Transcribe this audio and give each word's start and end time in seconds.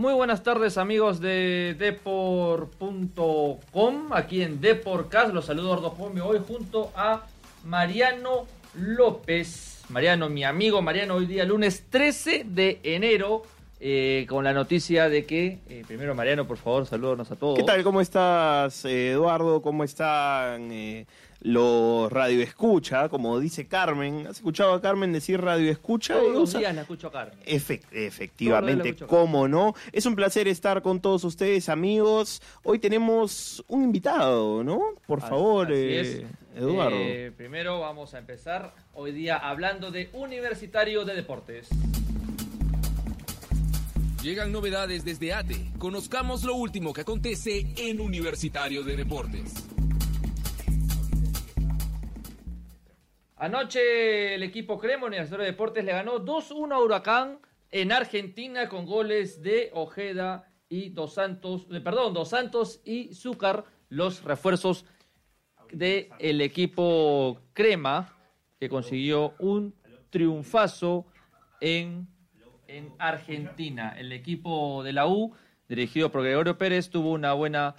Muy 0.00 0.14
buenas 0.14 0.42
tardes 0.42 0.78
amigos 0.78 1.20
de 1.20 1.76
Depor.com, 1.78 3.22
aquí 4.14 4.40
en 4.40 4.58
Deporcast, 4.58 5.34
los 5.34 5.44
saludo 5.44 5.72
Ordo 5.72 5.94
hoy 6.24 6.40
junto 6.48 6.90
a 6.96 7.26
Mariano 7.64 8.46
López. 8.72 9.82
Mariano, 9.90 10.30
mi 10.30 10.42
amigo 10.42 10.80
Mariano, 10.80 11.16
hoy 11.16 11.26
día 11.26 11.44
lunes 11.44 11.84
13 11.90 12.46
de 12.46 12.80
enero, 12.82 13.42
eh, 13.78 14.24
con 14.26 14.42
la 14.42 14.54
noticia 14.54 15.10
de 15.10 15.26
que, 15.26 15.58
eh, 15.68 15.84
primero 15.86 16.14
Mariano, 16.14 16.46
por 16.46 16.56
favor, 16.56 16.86
salúdanos 16.86 17.30
a 17.30 17.36
todos. 17.36 17.58
¿Qué 17.58 17.64
tal? 17.64 17.82
¿Cómo 17.82 18.00
estás, 18.00 18.86
eh, 18.86 19.10
Eduardo? 19.10 19.60
¿Cómo 19.60 19.84
están 19.84 20.70
los 21.42 22.12
radio 22.12 22.42
escucha? 22.42 23.08
Como 23.08 23.38
dice 23.40 23.66
Carmen. 23.66 24.26
¿Has 24.26 24.36
escuchado 24.36 24.74
a 24.74 24.80
Carmen 24.80 25.12
decir 25.12 25.40
radio 25.40 25.70
escucha? 25.70 26.14
Todos 26.14 26.32
los 26.32 26.52
días 26.58 26.74
la 26.74 26.82
escucho 26.82 27.08
a 27.08 27.12
Carmen. 27.12 27.38
Efectivamente, 27.46 28.90
escucho. 28.90 29.06
cómo 29.06 29.48
no. 29.48 29.74
Es 29.92 30.06
un 30.06 30.14
placer 30.16 30.48
estar 30.48 30.82
con 30.82 31.00
todos 31.00 31.24
ustedes, 31.24 31.68
amigos. 31.68 32.42
Hoy 32.62 32.78
tenemos 32.78 33.64
un 33.68 33.84
invitado, 33.84 34.62
¿no? 34.62 34.80
Por 35.06 35.20
Así- 35.20 35.28
favor, 35.28 35.66
así 35.68 35.74
eh. 35.76 36.26
Eduardo. 36.56 36.96
Eh, 36.98 37.32
primero 37.36 37.80
vamos 37.80 38.12
a 38.14 38.18
empezar 38.18 38.74
hoy 38.92 39.12
día 39.12 39.36
hablando 39.36 39.90
de 39.90 40.10
Universitario 40.12 41.04
de 41.04 41.14
Deportes. 41.14 41.68
Llegan 44.22 44.52
novedades 44.52 45.04
desde 45.04 45.32
ATE. 45.32 45.70
Conozcamos 45.78 46.44
lo 46.44 46.54
último 46.54 46.92
que 46.92 47.00
acontece 47.00 47.66
en 47.78 48.00
Universitario 48.02 48.82
de 48.82 48.96
Deportes. 48.96 49.54
Anoche 53.40 54.34
el 54.34 54.42
equipo 54.42 54.74
Universitario 54.74 55.38
de 55.38 55.52
Deportes 55.52 55.82
le 55.82 55.92
ganó 55.92 56.22
2-1 56.22 56.74
a 56.74 56.78
Huracán 56.78 57.38
en 57.70 57.90
Argentina 57.90 58.68
con 58.68 58.84
goles 58.84 59.40
de 59.40 59.70
Ojeda 59.72 60.52
y 60.68 60.90
Dos 60.90 61.14
Santos, 61.14 61.66
perdón, 61.82 62.12
Dos 62.12 62.28
Santos 62.28 62.82
y 62.84 63.14
Zúcar, 63.14 63.64
los 63.88 64.24
refuerzos 64.24 64.84
del 65.72 66.10
el 66.18 66.42
equipo 66.42 67.40
Crema 67.54 68.14
que 68.58 68.68
consiguió 68.68 69.32
un 69.38 69.74
triunfazo 70.10 71.06
en, 71.62 72.08
en 72.68 72.92
Argentina. 72.98 73.94
El 73.96 74.12
equipo 74.12 74.82
de 74.82 74.92
la 74.92 75.06
U, 75.06 75.34
dirigido 75.66 76.12
por 76.12 76.24
Gregorio 76.24 76.58
Pérez, 76.58 76.90
tuvo 76.90 77.12
una 77.12 77.32
buena 77.32 77.74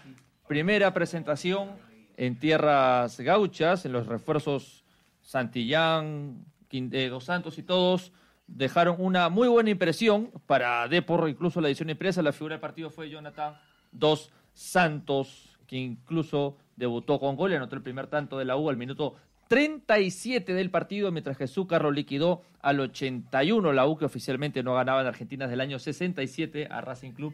primera 0.47 0.91
presentación 0.91 1.77
en 2.17 2.39
tierras 2.39 3.19
gauchas, 3.19 3.85
en 3.85 3.91
los 3.91 4.07
refuerzos 4.07 4.80
Santillán, 5.21 6.45
eh, 6.71 7.07
Dos 7.09 7.25
Santos 7.25 7.57
y 7.57 7.63
todos 7.63 8.11
dejaron 8.47 8.97
una 8.99 9.29
muy 9.29 9.47
buena 9.47 9.69
impresión 9.69 10.31
para 10.45 10.87
Depor, 10.87 11.29
incluso 11.29 11.61
la 11.61 11.67
edición 11.67 11.89
impresa, 11.89 12.21
la 12.21 12.33
figura 12.33 12.55
del 12.55 12.61
partido 12.61 12.89
fue 12.89 13.09
Jonathan 13.09 13.55
Dos 13.91 14.31
Santos, 14.53 15.57
que 15.67 15.77
incluso 15.77 16.57
debutó 16.75 17.19
con 17.19 17.35
gol 17.35 17.53
anotó 17.53 17.75
el 17.75 17.81
primer 17.81 18.07
tanto 18.07 18.37
de 18.37 18.45
la 18.45 18.57
U 18.57 18.69
al 18.69 18.77
minuto 18.77 19.15
37 19.47 20.53
del 20.53 20.69
partido, 20.69 21.11
mientras 21.11 21.37
que 21.37 21.45
Zúcar 21.45 21.83
lo 21.83 21.91
liquidó 21.91 22.41
al 22.61 22.79
81, 22.79 23.73
la 23.73 23.85
U 23.85 23.97
que 23.97 24.05
oficialmente 24.05 24.63
no 24.63 24.75
ganaba 24.75 25.01
en 25.01 25.07
Argentina 25.07 25.45
desde 25.45 25.55
el 25.55 25.61
año 25.61 25.77
67 25.77 26.67
a 26.71 26.79
Racing 26.79 27.11
Club. 27.11 27.33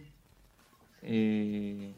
Eh, 1.04 1.94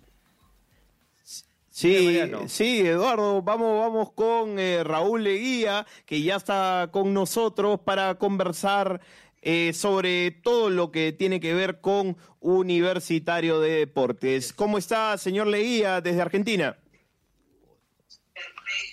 Sí, 1.79 2.19
sí, 2.49 2.81
Eduardo, 2.81 3.41
vamos, 3.41 3.79
vamos 3.79 4.11
con 4.11 4.59
eh, 4.59 4.83
Raúl 4.83 5.23
Leguía, 5.23 5.87
que 6.05 6.21
ya 6.21 6.35
está 6.35 6.89
con 6.91 7.13
nosotros 7.13 7.79
para 7.79 8.15
conversar 8.15 8.99
eh, 9.41 9.71
sobre 9.73 10.31
todo 10.31 10.69
lo 10.69 10.91
que 10.91 11.13
tiene 11.13 11.39
que 11.39 11.53
ver 11.53 11.79
con 11.79 12.17
Universitario 12.41 13.61
de 13.61 13.77
Deportes. 13.77 14.51
¿Cómo 14.51 14.77
está, 14.77 15.17
señor 15.17 15.47
Leguía, 15.47 16.01
desde 16.01 16.21
Argentina? 16.21 16.77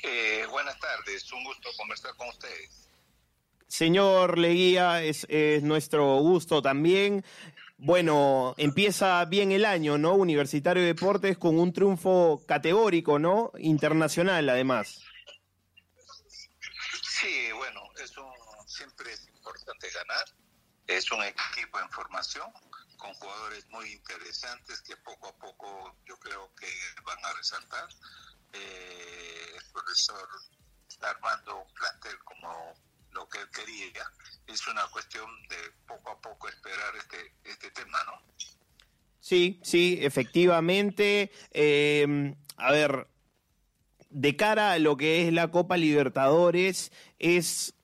Eh, 0.05 0.45
buenas 0.53 0.79
tardes, 0.79 1.33
un 1.33 1.43
gusto 1.43 1.71
conversar 1.77 2.15
con 2.15 2.29
ustedes. 2.29 2.89
Señor 3.67 4.39
Leguía, 4.39 5.03
es, 5.03 5.27
es 5.29 5.65
nuestro 5.65 6.19
gusto 6.19 6.63
también. 6.63 7.25
Bueno, 7.79 8.55
empieza 8.57 9.23
bien 9.27 9.53
el 9.53 9.67
año, 9.67 9.99
¿no? 9.99 10.15
Universitario 10.15 10.83
de 10.83 10.95
Deportes 10.95 11.37
con 11.37 11.59
un 11.59 11.73
triunfo 11.75 12.43
categórico, 12.49 13.19
¿no? 13.19 13.53
Internacional, 13.59 14.49
además. 14.49 15.03
Sí, 17.03 17.53
bueno, 17.53 17.83
es 18.03 18.17
un, 18.17 18.33
siempre 18.67 19.13
es 19.13 19.29
importante 19.29 19.89
ganar. 19.91 20.25
Es 20.87 21.11
un 21.13 21.23
equipo 21.23 21.79
en 21.81 21.91
formación 21.91 22.51
con 22.97 23.13
jugadores 23.15 23.69
muy 23.69 23.93
interesantes 23.93 24.81
que 24.81 24.97
poco 24.99 25.29
a 25.29 25.37
poco 25.37 25.97
yo 26.07 26.19
creo 26.19 26.55
que 26.55 26.69
van 27.05 27.23
a 27.25 27.33
resaltar. 27.35 27.89
Eh, 28.53 29.53
el 29.55 29.73
profesor 29.73 30.29
está 30.89 31.11
armando 31.11 31.59
un 31.59 31.75
plantel 31.75 32.17
como 32.25 32.75
lo 33.17 33.29
que 33.29 33.39
él 33.39 33.49
quería. 33.51 34.05
Es 34.47 34.67
una 34.69 34.87
cuestión 34.89 35.27
de 35.49 35.57
poco 35.87 36.11
a 36.11 36.21
poco 36.21 36.49
esperar 36.49 36.95
este, 36.97 37.35
este 37.45 37.71
tema, 37.73 37.99
¿no? 38.05 38.23
Sí, 39.21 39.59
sí, 39.65 39.99
efectivamente. 40.03 41.33
Eh, 41.51 42.35
a 42.57 42.71
ver, 42.71 43.09
de 44.11 44.37
cara 44.37 44.73
a 44.73 44.79
lo 44.79 44.97
que 44.97 45.27
es 45.27 45.33
la 45.33 45.51
Copa 45.51 45.77
Libertadores, 45.77 46.93
es, 47.19 47.75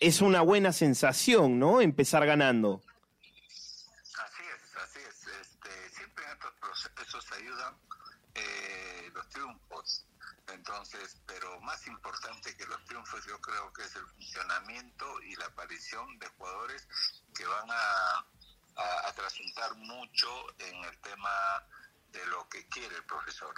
es 0.00 0.20
una 0.20 0.40
buena 0.42 0.72
sensación, 0.72 1.58
¿no? 1.58 1.80
Empezar 1.80 2.24
ganando. 2.26 2.80
Así 3.50 4.42
es, 4.54 4.76
así 4.76 5.00
es. 5.00 5.26
Este, 5.26 5.96
siempre 5.96 6.24
en 6.26 6.32
estos 6.32 6.54
procesos 6.54 7.32
ayudan 7.32 7.74
eh, 8.34 9.10
los 9.12 9.28
triunfos. 9.30 10.06
Entonces, 10.74 11.16
pero 11.26 11.60
más 11.60 11.86
importante 11.86 12.52
que 12.56 12.66
los 12.66 12.84
triunfos 12.84 13.24
yo 13.26 13.38
creo 13.40 13.72
que 13.72 13.82
es 13.82 13.94
el 13.94 14.02
funcionamiento 14.16 15.04
y 15.22 15.36
la 15.36 15.46
aparición 15.46 16.18
de 16.18 16.26
jugadores 16.36 16.88
que 17.32 17.44
van 17.46 17.70
a, 17.70 19.08
a, 19.08 19.12
trasuntar 19.12 19.76
mucho 19.76 20.26
en 20.58 20.74
el 20.84 20.98
tema 20.98 21.30
de 22.12 22.26
lo 22.26 22.48
que 22.48 22.66
quiere 22.66 22.96
el 22.96 23.04
profesor. 23.04 23.54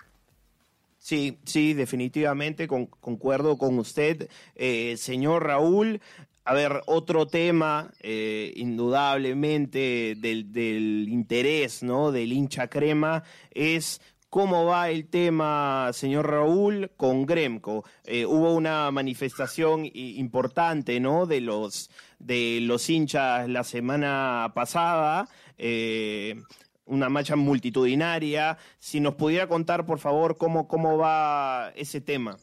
Sí, 0.99 1.39
sí, 1.47 1.73
definitivamente 1.73 2.69
con- 2.69 2.87
concuerdo 2.87 3.57
con 3.57 3.79
usted, 3.79 4.29
eh, 4.55 4.97
señor 4.99 5.47
Raúl. 5.47 6.03
A 6.45 6.53
ver, 6.53 6.83
otro 6.87 7.27
tema, 7.27 7.91
eh, 8.01 8.53
indudablemente, 8.57 10.15
del, 10.19 10.53
del 10.53 11.09
interés, 11.09 11.83
¿no? 11.83 12.13
Del 12.13 12.33
hincha 12.33 12.69
crema, 12.69 13.25
es 13.53 14.01
cómo 14.37 14.67
va 14.67 14.91
el 14.91 15.09
tema, 15.09 15.91
señor 15.95 16.31
Raúl, 16.31 16.93
con 16.99 17.25
Gremco. 17.25 17.87
Eh, 18.05 18.27
hubo 18.27 18.53
una 18.53 18.91
manifestación 18.91 19.89
importante, 19.95 21.01
¿no? 21.01 21.25
De 21.25 21.41
los, 21.41 21.89
de 22.19 22.59
los 22.61 22.91
hinchas 22.91 23.49
la 23.49 23.65
semana 23.65 24.53
pasada. 24.55 25.27
eh, 25.57 26.37
una 26.85 27.09
marcha 27.09 27.35
multitudinaria. 27.35 28.59
Si 28.79 29.01
nos 29.01 29.15
pudiera 29.15 29.49
contar, 29.49 29.87
por 29.87 30.01
favor, 30.01 30.37
cómo, 30.37 30.69
cómo 30.69 30.99
va 30.99 31.73
ese 31.75 32.03
tema. 32.03 32.37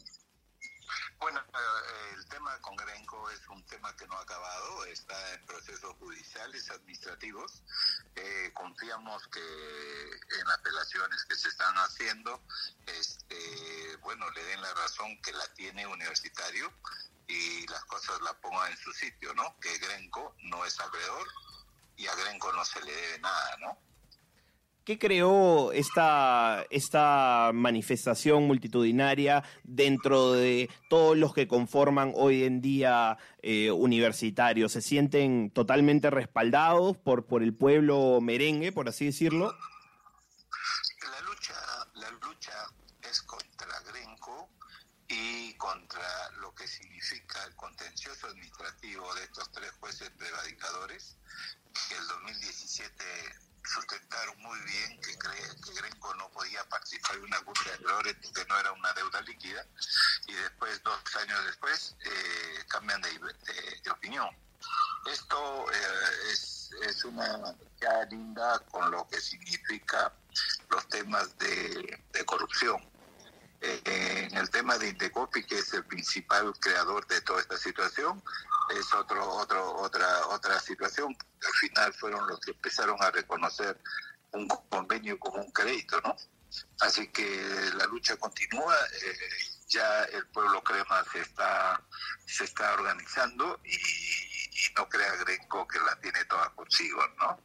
Bueno, 1.20 1.40
eh, 1.42 2.16
el 2.18 2.26
tema 2.28 2.58
con 2.62 2.76
Grenco 2.76 3.30
es 3.30 3.48
un 3.50 3.64
tema 3.66 3.96
que 3.96 4.08
no 4.08 4.14
ha 4.16 4.22
acabado, 4.22 4.86
está 4.92 5.14
en 5.36 5.46
procesos 5.46 5.94
judiciales, 6.00 6.72
administrativos. 6.72 7.62
Eh, 8.26 8.52
confiamos 8.54 9.28
que 9.28 9.42
en 9.42 10.48
las 10.48 10.58
apelaciones 10.58 11.26
que 11.26 11.36
se 11.36 11.50
están 11.50 11.76
haciendo, 11.76 12.42
este, 12.86 13.98
bueno, 13.98 14.30
le 14.32 14.42
den 14.46 14.62
la 14.62 14.74
razón 14.76 15.22
que 15.22 15.34
la 15.34 15.46
tiene 15.56 15.86
universitario 15.86 16.72
y 17.28 17.68
las 17.68 17.84
cosas 17.84 18.22
la 18.22 18.32
pongan 18.40 18.72
en 18.72 18.78
su 18.78 18.94
sitio, 18.94 19.34
¿no? 19.34 19.60
Que 19.60 19.78
Grenco 19.78 20.38
no 20.44 20.64
es 20.64 20.80
alrededor 20.80 21.28
y 21.98 22.08
a 22.08 22.16
Grenco 22.16 22.54
no 22.54 22.64
se 22.64 22.82
le 22.84 22.94
debe 22.94 23.20
nada, 23.20 23.58
¿no? 23.58 23.78
¿Qué 24.86 25.00
creó 25.00 25.72
esta, 25.72 26.66
esta 26.70 27.52
manifestación 27.54 28.44
multitudinaria 28.44 29.42
dentro 29.64 30.34
de 30.34 30.70
todos 30.90 31.16
los 31.16 31.34
que 31.34 31.48
conforman 31.48 32.12
hoy 32.18 32.44
en 32.44 32.60
día 32.60 33.18
eh, 33.42 33.72
universitarios? 33.72 34.74
¿Se 34.74 34.82
sienten 34.82 35.52
totalmente 35.52 36.10
respaldados 36.10 36.98
por, 36.98 37.26
por 37.26 37.44
el 37.44 37.54
pueblo 37.54 38.20
merengue, 38.20 38.74
por 38.74 38.90
así 38.90 39.06
decirlo? 39.06 39.56
La 41.10 41.22
lucha, 41.22 41.56
la 41.94 42.12
lucha 42.12 42.52
es 43.10 43.22
contra 43.22 43.80
Grenco 43.90 44.50
y 45.08 45.54
contra 45.54 46.30
lo 46.42 46.54
que 46.54 46.68
significa 46.68 47.42
el 47.46 47.56
contencioso 47.56 48.28
administrativo 48.28 49.16
de 49.16 49.24
estos 49.24 49.50
tres 49.54 49.72
jueces 49.80 50.10
predicadores 50.10 51.16
que 51.88 51.96
el 51.96 52.06
2017 52.06 53.04
sustentaron 53.64 54.42
muy 54.42 54.60
bien 54.62 55.00
que, 55.02 55.18
cree, 55.18 55.50
que 55.64 56.16
no 56.18 56.30
podía 56.30 56.64
participar 56.70 57.18
de 57.18 57.24
una 57.24 57.40
cumbre 57.42 57.72
de 57.72 57.84
errores 57.84 58.16
porque 58.22 58.46
no 58.46 58.60
era 58.60 58.72
una 58.72 58.94
deuda 58.94 59.22
líquida, 59.22 59.66
y 60.28 60.34
después, 60.34 60.82
dos 60.84 61.16
años 61.22 61.46
después, 61.46 61.96
eh, 62.06 62.64
cambian 62.68 63.02
de, 63.02 63.10
de, 63.84 63.92
opinión. 63.92 64.30
Esto 65.06 65.72
eh, 65.72 66.32
es, 66.32 66.70
es, 66.82 67.06
una 67.06 67.56
ya 67.80 68.06
linda 68.06 68.60
con 68.72 68.90
lo 68.92 69.08
que 69.08 69.20
significa 69.20 70.14
los 70.70 70.88
temas 70.88 71.38
de, 71.38 72.02
de 72.12 72.26
corrupción 72.26 72.82
eh, 73.66 74.28
en 74.30 74.38
el 74.38 74.50
tema 74.50 74.78
de 74.78 74.90
Indecopi, 74.90 75.44
que 75.46 75.60
es 75.60 75.74
el 75.74 75.86
principal 75.86 76.54
creador 76.60 77.08
de 77.08 77.22
toda 77.22 77.40
esta 77.40 77.58
situación, 77.58 78.22
es 78.78 78.94
otro, 78.94 79.28
otro, 79.28 79.76
otra, 79.82 80.28
otra 80.28 80.60
situación. 80.60 81.16
Al 81.46 81.54
final 81.54 81.94
fueron 81.94 82.28
los 82.28 82.40
que 82.40 82.52
empezaron 82.52 83.02
a 83.02 83.12
reconocer 83.12 83.78
un 84.32 84.48
convenio 84.70 85.18
como 85.20 85.42
un 85.42 85.52
crédito, 85.52 86.00
¿no? 86.02 86.16
Así 86.82 87.08
que 87.08 87.26
la 87.78 87.86
lucha 87.86 88.16
continúa, 88.18 88.76
eh, 88.76 89.16
ya 89.68 90.04
el 90.06 90.26
pueblo 90.28 90.62
crema 90.62 91.04
se 91.12 91.22
está, 91.22 91.82
se 92.26 92.44
está 92.44 92.74
organizando 92.74 93.60
y, 93.64 93.78
no 94.78 94.88
crea 94.90 95.16
Grenco 95.24 95.68
que 95.68 95.78
la 95.80 96.00
tiene 96.02 96.24
toda 96.26 96.50
consigo, 96.56 97.02
¿no? 97.20 97.40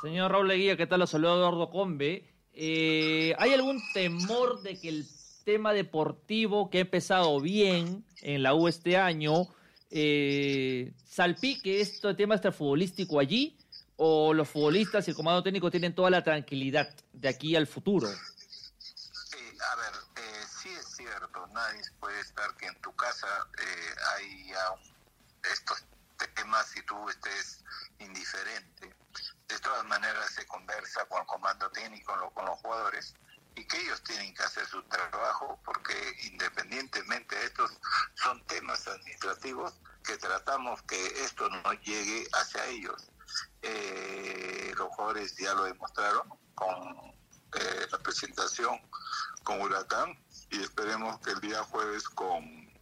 Señor 0.00 0.30
Raúl 0.30 0.48
Leguía, 0.48 0.76
¿qué 0.76 0.86
tal? 0.86 1.00
Lo 1.00 1.06
saludo 1.06 1.36
Eduardo 1.36 1.70
Combe. 1.70 2.32
Eh, 2.52 3.34
¿Hay 3.38 3.52
algún 3.52 3.80
temor 3.92 4.62
de 4.62 4.78
que 4.78 4.88
el 4.88 5.06
tema 5.44 5.72
deportivo 5.72 6.70
que 6.70 6.78
ha 6.78 6.82
empezado 6.82 7.40
bien 7.40 8.04
en 8.20 8.42
la 8.42 8.54
U 8.54 8.68
este 8.68 8.96
año, 8.96 9.48
eh, 9.94 10.94
salpique 11.06 11.82
este 11.82 12.14
tema 12.14 12.34
extrafutbolístico 12.36 13.20
allí 13.20 13.58
o 13.96 14.32
los 14.32 14.48
futbolistas 14.48 15.06
y 15.06 15.10
el 15.10 15.16
comando 15.16 15.42
técnico 15.42 15.70
tienen 15.70 15.94
toda 15.94 16.08
la 16.08 16.24
tranquilidad 16.24 16.88
de 17.12 17.28
aquí 17.28 17.54
al 17.54 17.66
futuro? 17.66 18.08
Sí, 18.08 19.36
a 19.70 19.76
ver, 19.76 19.92
eh, 20.16 20.44
sí 20.62 20.70
es 20.70 20.86
cierto, 20.96 21.46
nadie 21.48 21.82
puede 22.00 22.18
estar 22.20 22.56
que 22.56 22.66
en 22.66 22.80
tu 22.80 22.90
casa 22.96 23.26
eh, 23.58 23.94
hay 24.16 24.52
estos 25.52 25.84
temas 26.34 26.66
si 26.68 26.82
tú 26.86 26.96
estés 27.10 27.62
indiferente. 27.98 28.94
De 29.46 29.58
todas 29.58 29.84
maneras 29.84 30.30
se 30.30 30.46
conversa 30.46 31.04
con 31.04 31.20
el 31.20 31.26
comando 31.26 31.70
técnico, 31.70 32.14
con 32.32 32.46
los 32.46 32.58
jugadores 32.60 33.14
y 33.54 33.64
que 33.64 33.80
ellos 33.80 34.02
tienen 34.02 34.34
que 34.34 34.42
hacer 34.42 34.66
su 34.66 34.82
trabajo 34.84 35.58
porque 35.64 35.94
independientemente 36.30 37.36
de 37.36 37.46
estos 37.46 37.70
son 38.14 38.44
temas 38.46 38.86
administrativos 38.86 39.74
que 40.04 40.16
tratamos 40.16 40.82
que 40.82 41.06
esto 41.24 41.48
no 41.48 41.72
llegue 41.74 42.26
hacia 42.32 42.66
ellos. 42.66 43.08
Eh, 43.62 44.72
los 44.76 44.88
jugadores 44.88 45.36
ya 45.36 45.54
lo 45.54 45.64
demostraron 45.64 46.28
con 46.54 47.14
eh, 47.54 47.86
la 47.90 47.98
presentación 47.98 48.80
con 49.44 49.60
Huracán 49.60 50.18
y 50.50 50.62
esperemos 50.62 51.18
que 51.20 51.30
el 51.30 51.40
día 51.40 51.62
jueves 51.64 52.08
con 52.08 52.72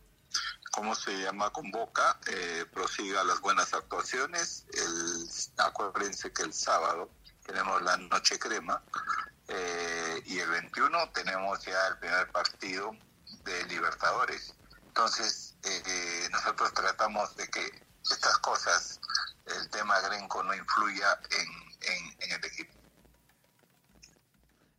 ¿cómo 0.70 0.94
se 0.94 1.12
llama? 1.18 1.50
Con 1.50 1.70
Boca, 1.70 2.18
eh, 2.26 2.64
prosiga 2.72 3.24
las 3.24 3.40
buenas 3.40 3.74
actuaciones. 3.74 4.66
El, 4.72 5.28
acuérdense 5.58 6.32
que 6.32 6.42
el 6.42 6.52
sábado 6.52 7.10
tenemos 7.44 7.82
la 7.82 7.96
noche 7.96 8.38
crema 8.38 8.82
eh, 9.50 10.22
y 10.26 10.38
el 10.38 10.48
21 10.48 11.10
tenemos 11.12 11.64
ya 11.64 11.88
el 11.88 11.98
primer 11.98 12.28
partido 12.28 12.92
de 13.44 13.66
Libertadores. 13.66 14.54
Entonces, 14.86 15.56
eh, 15.64 16.28
nosotros 16.30 16.72
tratamos 16.72 17.34
de 17.36 17.48
que 17.48 17.60
estas 18.04 18.38
cosas, 18.38 19.00
el 19.46 19.68
tema 19.70 20.00
Grenco, 20.02 20.42
no 20.44 20.54
influya 20.54 21.18
en, 21.30 22.30
el 22.30 22.44
equipo. 22.44 22.72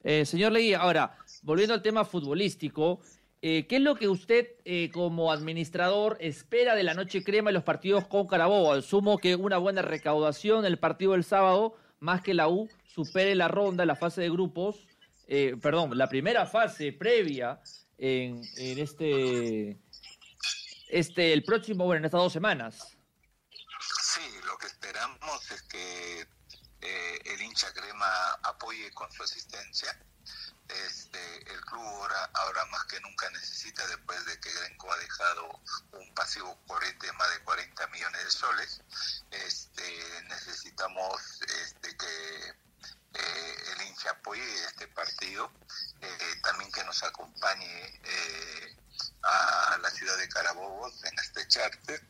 Eh, 0.03 0.25
señor 0.25 0.53
Leguía, 0.53 0.79
ahora, 0.79 1.17
volviendo 1.41 1.73
al 1.73 1.81
tema 1.81 2.05
futbolístico, 2.05 3.01
¿qué 3.41 3.67
es 3.69 3.81
lo 3.81 3.95
que 3.95 4.07
usted 4.07 4.47
como 4.93 5.31
administrador 5.31 6.17
espera 6.21 6.75
de 6.75 6.83
la 6.83 6.93
noche 6.93 7.23
crema 7.23 7.51
y 7.51 7.53
los 7.53 7.63
partidos 7.63 8.07
con 8.07 8.27
Carabobo? 8.27 8.71
Asumo 8.71 9.17
que 9.17 9.35
una 9.35 9.57
buena 9.57 9.81
recaudación 9.81 10.65
el 10.65 10.79
partido 10.79 11.11
del 11.11 11.23
sábado, 11.23 11.75
más 12.01 12.21
que 12.21 12.33
la 12.33 12.49
U, 12.49 12.69
supere 12.85 13.35
la 13.35 13.47
ronda, 13.47 13.85
la 13.85 13.95
fase 13.95 14.21
de 14.21 14.29
grupos, 14.29 14.87
eh, 15.27 15.55
perdón, 15.61 15.97
la 15.97 16.09
primera 16.09 16.45
fase 16.45 16.91
previa 16.91 17.61
en, 17.97 18.41
en, 18.57 18.79
este, 18.79 19.79
este, 20.89 21.31
el 21.31 21.43
próximo, 21.43 21.85
bueno, 21.85 21.99
en 21.99 22.05
estas 22.05 22.21
dos 22.21 22.33
semanas. 22.33 22.97
Sí, 24.03 24.21
lo 24.45 24.57
que 24.57 24.67
esperamos 24.67 25.51
es 25.51 25.61
que 25.63 26.21
eh, 26.81 27.19
el 27.23 27.41
hincha 27.41 27.71
crema 27.71 28.33
apoye 28.43 28.91
con 28.91 29.09
su 29.11 29.23
asistencia. 29.23 29.97
Este, 30.71 31.51
el 31.51 31.61
club 31.65 31.81
ahora, 31.81 32.29
ahora 32.33 32.65
más 32.65 32.85
que 32.85 32.99
nunca 33.01 33.29
necesita, 33.31 33.85
después 33.87 34.25
de 34.25 34.39
que 34.39 34.53
Grenco 34.53 34.91
ha 34.91 34.97
dejado 34.97 35.59
un 35.91 36.13
pasivo 36.13 36.57
corriente 36.65 37.07
de 37.07 37.13
más 37.13 37.29
de 37.33 37.43
40 37.43 37.87
millones 37.87 38.23
de 38.23 38.31
soles, 38.31 38.81
este, 39.31 40.23
necesitamos 40.29 41.41
este, 41.41 41.97
que 41.97 42.55
eh, 43.13 43.55
el 43.73 43.87
hincha 43.87 44.11
apoye 44.11 44.65
este 44.65 44.87
partido, 44.87 45.51
eh, 46.01 46.35
también 46.43 46.71
que 46.71 46.83
nos 46.85 47.03
acompañe 47.03 47.99
eh, 48.03 48.77
a 49.23 49.77
la 49.81 49.89
ciudad 49.91 50.17
de 50.17 50.29
Carabobos 50.29 51.03
en 51.03 51.19
este 51.19 51.47
charter. 51.47 52.01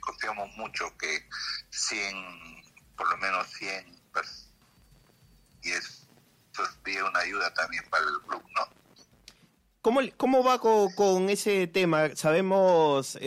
confiamos 0.00 0.48
mucho 0.56 0.96
que 0.96 1.28
100, 1.70 2.96
por 2.96 3.10
lo 3.10 3.16
menos 3.18 3.46
100 3.52 4.00
personas, 4.12 4.50
y 5.62 5.72
eso 6.62 6.72
sería 6.84 7.04
una 7.04 7.20
ayuda 7.20 7.52
también 7.54 7.84
para 7.90 8.04
el 8.04 8.26
club, 8.26 8.42
¿no? 8.54 8.80
¿Cómo, 9.82 10.00
¿Cómo, 10.18 10.44
va 10.44 10.58
con, 10.58 11.30
ese 11.30 11.66
tema? 11.66 12.14
Sabemos, 12.14 13.18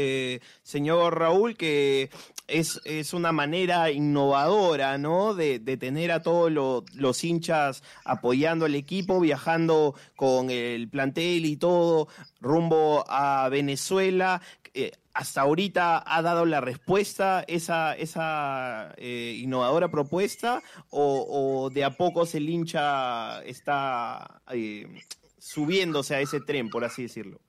señor 0.62 1.18
Raúl, 1.18 1.58
que 1.58 2.12
es, 2.48 2.80
es 2.86 3.14
una 3.14 3.32
manera 3.32 3.90
innovadora, 3.90 5.00
¿no? 5.00 5.34
De, 5.34 5.58
de 5.58 5.78
tener 5.78 6.12
a 6.12 6.22
todos 6.22 6.52
los 6.52 7.24
hinchas 7.24 7.82
apoyando 8.06 8.66
al 8.66 8.76
equipo, 8.76 9.20
viajando 9.20 9.96
con 10.16 10.52
el 10.52 10.90
plantel 10.90 11.46
y 11.46 11.58
todo 11.58 12.08
rumbo 12.40 13.04
a 13.08 13.50
Venezuela. 13.50 14.40
Eh, 14.76 14.92
hasta 15.14 15.42
ahorita 15.42 16.04
ha 16.06 16.22
dado 16.22 16.46
la 16.46 16.60
respuesta 16.60 17.44
esa, 17.48 17.94
esa 17.96 18.94
eh, 18.98 19.38
innovadora 19.38 19.90
propuesta 19.90 20.62
o, 20.90 21.64
o, 21.66 21.70
de 21.70 21.84
a 21.84 21.96
poco 21.96 22.28
el 22.34 22.50
hincha 22.50 23.44
está 23.44 24.42
eh, 24.52 25.04
subiéndose 25.38 26.16
a 26.16 26.20
ese 26.20 26.40
tren, 26.40 26.70
por 26.70 26.84
así 26.84 27.04
decirlo? 27.04 27.40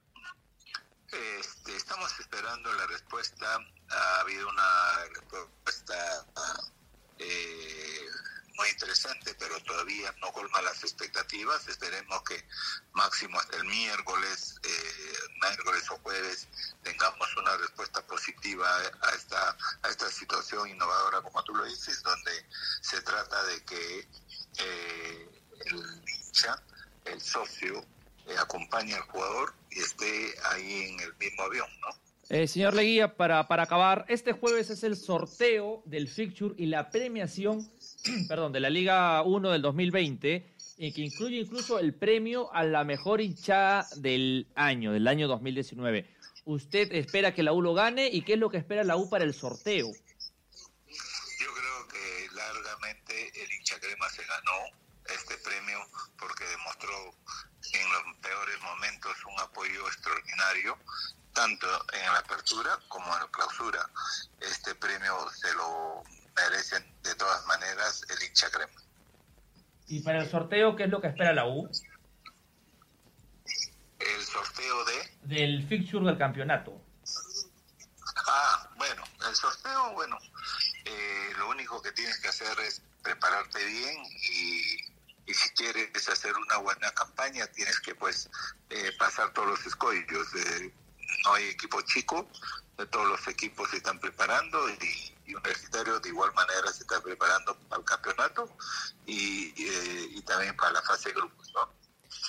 Este, 1.41 1.75
estamos 1.77 2.13
esperando 2.21 2.73
la 2.75 2.87
respuesta 2.87 3.47
ha 3.91 4.21
habido 4.21 4.49
una 4.49 5.05
respuesta 5.15 6.27
eh, 7.19 8.01
muy 8.57 8.69
interesante, 8.69 9.35
pero 9.39 9.59
todavía 9.61 10.15
no 10.21 10.33
colma 10.33 10.63
las 10.63 10.83
expectativas. 10.83 11.67
Esperemos 11.69 12.23
que 12.23 12.45
máximo 12.93 13.39
hasta 13.39 13.57
el 13.57 13.65
miércoles, 13.65 14.61
eh, 14.63 15.29
miércoles 15.43 15.91
o 15.91 15.99
jueves, 15.99 16.49
tengamos 16.83 17.37
una 17.37 17.57
respuesta 17.57 18.07
positiva 18.07 18.69
a 19.03 19.11
esta, 19.11 19.57
a 19.83 19.89
esta 19.89 20.09
situación 20.11 20.69
innovadora, 20.69 21.23
como 21.23 21.43
tú 21.45 21.55
lo 21.55 21.65
dices, 21.65 22.03
donde 22.03 22.47
se 22.81 23.01
trata 23.03 23.45
de 23.45 23.65
que 23.65 24.09
eh, 24.59 25.29
el 25.67 26.03
hincha, 26.07 26.63
el 27.05 27.21
socio, 27.21 27.85
eh, 28.27 28.35
acompañe 28.39 28.95
al 28.95 29.03
jugador 29.03 29.55
y 29.71 29.81
esté 29.81 30.35
ahí 30.51 30.83
en 30.85 31.01
el 31.01 31.15
mismo 31.17 31.43
avión, 31.43 31.69
¿no? 31.81 31.89
Eh, 32.31 32.49
señor 32.49 32.73
Leguía, 32.73 33.17
para, 33.17 33.47
para 33.49 33.65
acabar, 33.65 34.07
este 34.09 34.33
jueves 34.33 34.71
es 34.71 34.83
el 34.83 34.97
sorteo 34.97 35.83
del 35.85 36.09
fixture 36.09 36.55
y 36.57 36.67
la 36.67 36.89
premiación, 36.89 37.71
perdón, 38.29 38.53
de 38.53 38.61
la 38.61 38.71
Liga 38.71 39.23
1 39.23 39.51
del 39.51 39.63
2020, 39.63 40.55
y 40.77 40.93
que 40.93 41.03
incluye 41.03 41.39
incluso 41.39 41.79
el 41.79 41.95
premio 41.95 42.53
a 42.53 42.65
la 42.65 42.85
mejor 42.85 43.21
hinchada 43.21 43.87
del 43.97 44.49
año, 44.55 44.93
del 44.93 45.07
año 45.07 45.29
2019. 45.29 46.11
¿Usted 46.45 46.93
espera 46.93 47.33
que 47.33 47.43
la 47.43 47.53
U 47.53 47.63
lo 47.63 47.75
gane 47.75 48.09
y 48.09 48.23
qué 48.23 48.35
es 48.35 48.39
lo 48.39 48.51
que 48.51 48.59
espera 48.59 48.85
la 48.85 48.97
U 48.97 49.09
para 49.09 49.25
el 49.25 49.33
sorteo? 49.35 49.87
Yo 49.89 51.55
creo 51.55 51.89
que 51.89 52.35
largamente 52.35 53.43
el 53.43 53.53
hincha 53.53 53.79
crema 53.81 54.09
se 54.11 54.23
ganó 54.25 54.77
este 55.07 55.37
premio 55.39 55.79
porque 56.19 56.45
demostró 56.45 57.15
en 57.73 57.93
los 57.93 58.17
peores 58.21 58.61
momentos 58.63 59.13
un 59.27 59.41
apoyo 59.41 59.87
extraordinario 59.87 60.77
tanto 61.33 61.67
en 61.93 62.13
la 62.13 62.19
apertura 62.19 62.79
como 62.89 63.07
en 63.07 63.21
la 63.21 63.29
clausura. 63.29 63.91
Este 64.41 64.75
premio 64.75 65.15
se 65.31 65.53
lo 65.55 66.05
merecen 66.37 66.85
de 67.03 67.15
todas 67.15 67.47
maneras 67.47 68.05
el 68.09 68.29
hincha 68.29 68.51
crema. 68.51 68.73
¿Y 69.87 70.01
para 70.01 70.23
el 70.23 70.31
sorteo 70.31 70.77
qué 70.77 70.85
es 70.85 70.91
lo 70.91 71.01
que 71.01 71.09
espera 71.09 71.33
la 71.33 71.47
U? 71.47 71.69
El 73.99 74.25
sorteo 74.25 74.85
de 74.85 75.15
del 75.23 75.67
fixture 75.69 76.05
del 76.05 76.19
campeonato. 76.19 76.81
Ah, 78.27 78.71
bueno, 78.77 79.03
el 79.29 79.35
sorteo, 79.35 79.93
bueno, 79.93 80.19
eh, 80.85 81.33
lo 81.39 81.49
único 81.51 81.81
que 81.83 81.93
tienes 81.93 82.19
que 82.21 82.29
hacer 82.29 82.59
es 82.61 82.83
prepararte 83.03 83.65
bien 83.65 83.97
y, 84.05 84.77
y 85.27 85.35
si 85.35 85.49
quieres 85.51 86.09
hacer 86.09 86.35
una 86.37 86.59
buena 86.59 86.91
campaña 86.93 87.47
tienes 87.49 87.79
que 87.81 87.95
pues 87.95 88.31
eh, 88.71 88.93
pasar 88.99 89.33
todos 89.33 89.49
los 89.49 89.67
escollos. 89.67 90.35
Eh, 90.35 90.73
no 91.25 91.35
hay 91.35 91.45
equipo 91.45 91.81
chico, 91.83 92.29
de 92.77 92.87
todos 92.87 93.07
los 93.07 93.29
equipos 93.29 93.71
se 93.71 93.77
están 93.79 93.99
preparando 93.99 94.69
y, 94.71 95.04
y 95.27 95.35
Universitario 95.35 96.01
de 96.01 96.09
igual 96.09 96.33
manera 96.35 96.73
se 96.73 96.83
está 96.83 97.01
preparando 97.01 97.57
para 97.69 97.81
el 97.81 97.85
campeonato 97.85 98.49
y, 99.07 99.49
eh, 99.49 100.09
y 100.11 100.23
también 100.23 100.57
para 100.57 100.73
la 100.73 100.83
fase 100.83 101.09
de 101.11 101.15
grupos, 101.17 101.53
¿no? 101.55 101.85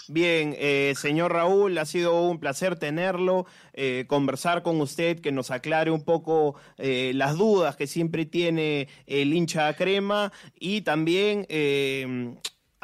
Bien, 0.08 0.56
eh, 0.58 0.94
señor 0.96 1.34
Raúl, 1.34 1.78
ha 1.80 1.86
sido 1.86 2.22
un 2.22 2.40
placer 2.40 2.78
tenerlo, 2.78 3.48
eh, 3.74 4.06
conversar 4.08 4.62
con 4.62 4.80
usted, 4.80 5.20
que 5.20 5.32
nos 5.32 5.50
aclare 5.50 5.90
un 5.90 6.04
poco 6.04 6.56
eh, 6.78 7.12
las 7.16 7.38
dudas 7.38 7.76
que 7.76 7.88
siempre 7.88 8.26
tiene 8.26 8.88
el 9.08 9.34
hincha 9.34 9.74
crema 9.76 10.32
y 10.60 10.82
también 10.82 11.48
eh, 11.50 12.36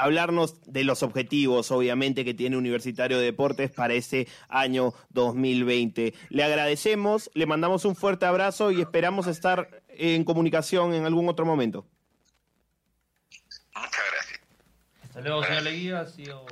hablarnos 0.01 0.55
de 0.65 0.83
los 0.83 1.03
objetivos, 1.03 1.69
obviamente, 1.71 2.25
que 2.25 2.33
tiene 2.33 2.57
Universitario 2.57 3.19
de 3.19 3.25
Deportes 3.25 3.69
para 3.69 3.93
este 3.93 4.27
año 4.49 4.93
2020. 5.09 6.13
Le 6.29 6.43
agradecemos, 6.43 7.29
le 7.35 7.45
mandamos 7.45 7.85
un 7.85 7.95
fuerte 7.95 8.25
abrazo 8.25 8.71
y 8.71 8.81
esperamos 8.81 9.27
estar 9.27 9.80
en 10.01 10.23
comunicación 10.23 10.93
en 10.93 11.05
algún 11.05 11.29
otro 11.29 11.45
momento. 11.45 11.85
Muchas 13.75 13.91
gracias. 14.13 14.41
Hasta 15.03 15.21
luego, 15.21 15.43
señor 15.43 15.63
Leguía. 15.63 15.99
Ha 15.99 16.07
sido 16.07 16.45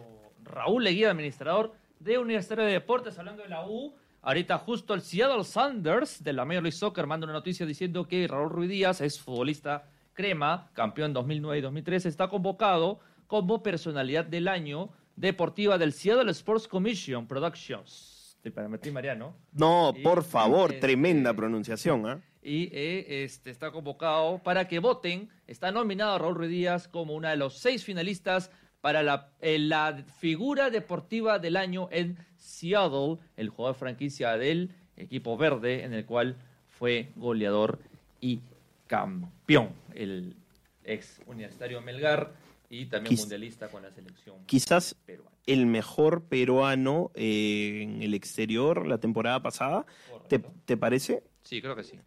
Raúl 0.43 0.83
Leguía, 0.83 1.09
administrador 1.09 1.73
de 1.99 2.19
Universitario 2.19 2.65
de 2.65 2.73
Deportes, 2.73 3.17
hablando 3.17 3.41
de 3.41 3.49
la 3.49 3.67
U. 3.67 3.95
Ahorita 4.21 4.57
justo 4.59 4.93
el 4.93 5.01
Seattle 5.01 5.43
Sanders 5.43 6.23
de 6.23 6.33
la 6.33 6.45
Major 6.45 6.63
League 6.63 6.77
Soccer 6.77 7.07
manda 7.07 7.25
una 7.25 7.33
noticia 7.33 7.65
diciendo 7.65 8.07
que 8.07 8.27
Raúl 8.27 8.49
Ruiz 8.49 8.69
Díaz 8.69 9.01
es 9.01 9.19
futbolista 9.19 9.87
crema, 10.13 10.69
campeón 10.73 11.13
2009 11.13 11.57
y 11.57 11.61
2013, 11.61 12.09
está 12.09 12.27
convocado 12.27 12.99
como 13.27 13.63
personalidad 13.63 14.25
del 14.25 14.47
año 14.47 14.89
deportiva 15.15 15.77
del 15.77 15.93
Seattle 15.93 16.29
Sports 16.31 16.67
Commission 16.67 17.25
Productions. 17.25 18.37
Te 18.41 18.51
permití, 18.51 18.91
Mariano. 18.91 19.33
No, 19.53 19.93
Y, 19.95 20.01
por 20.01 20.23
favor, 20.23 20.71
este, 20.71 20.87
tremenda 20.87 21.33
pronunciación, 21.33 22.05
¿ah? 22.07 22.21
Y 22.41 22.69
eh, 22.71 23.23
este, 23.23 23.49
está 23.49 23.71
convocado 23.71 24.39
para 24.43 24.67
que 24.67 24.79
voten. 24.79 25.29
Está 25.47 25.71
nominado 25.71 26.17
Raúl 26.17 26.35
Ruiz 26.35 26.49
Díaz 26.51 26.87
como 26.87 27.13
una 27.15 27.31
de 27.31 27.37
los 27.37 27.57
seis 27.57 27.83
finalistas 27.83 28.51
para 28.81 29.03
la, 29.03 29.31
eh, 29.41 29.59
la 29.59 30.03
figura 30.19 30.69
deportiva 30.69 31.37
del 31.39 31.57
año 31.57 31.89
en 31.91 32.17
Seattle, 32.37 33.17
el 33.35 33.49
jugador 33.49 33.75
franquicia 33.75 34.37
del 34.37 34.71
equipo 34.95 35.35
verde, 35.37 35.83
en 35.83 35.93
el 35.93 36.05
cual 36.05 36.37
fue 36.69 37.09
goleador 37.17 37.79
y 38.21 38.39
campeón, 38.87 39.69
el 39.93 40.35
ex 40.83 41.21
universitario 41.27 41.81
Melgar 41.81 42.31
y 42.69 42.85
también 42.85 43.15
Quiz- 43.15 43.19
mundialista 43.21 43.67
con 43.67 43.83
la 43.83 43.91
selección 43.91 44.37
Quizás 44.45 44.95
peruana. 45.05 45.35
el 45.45 45.65
mejor 45.65 46.23
peruano 46.23 47.11
eh, 47.15 47.81
en 47.83 48.01
el 48.01 48.13
exterior 48.13 48.87
la 48.87 48.97
temporada 48.97 49.41
pasada. 49.41 49.85
¿Te, 50.27 50.39
te 50.39 50.77
parece? 50.77 51.23
Sí, 51.43 51.61
creo 51.61 51.75
que 51.75 51.83
sí. 51.83 51.99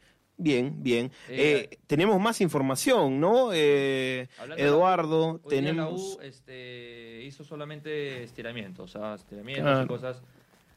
Bien, 0.42 0.82
bien. 0.82 1.06
Eh, 1.28 1.68
Eh, 1.70 1.78
tenemos 1.86 2.20
más 2.20 2.40
información, 2.40 3.20
¿no? 3.20 3.50
Eh, 3.52 4.28
Hablando 4.38 4.56
de 4.56 4.62
la 4.68 4.70
U, 4.70 4.74
Eduardo, 4.76 5.40
Hoy 5.44 5.50
día 5.50 5.60
la 5.62 5.68
tenemos... 5.68 6.00
U 6.00 6.20
este, 6.22 7.22
hizo 7.24 7.44
solamente 7.44 8.24
estiramientos, 8.24 8.94
o 8.94 8.98
sea, 8.98 9.14
estiramientos 9.14 9.64
Claro. 9.64 9.84
y 9.84 9.86
cosas 9.86 10.22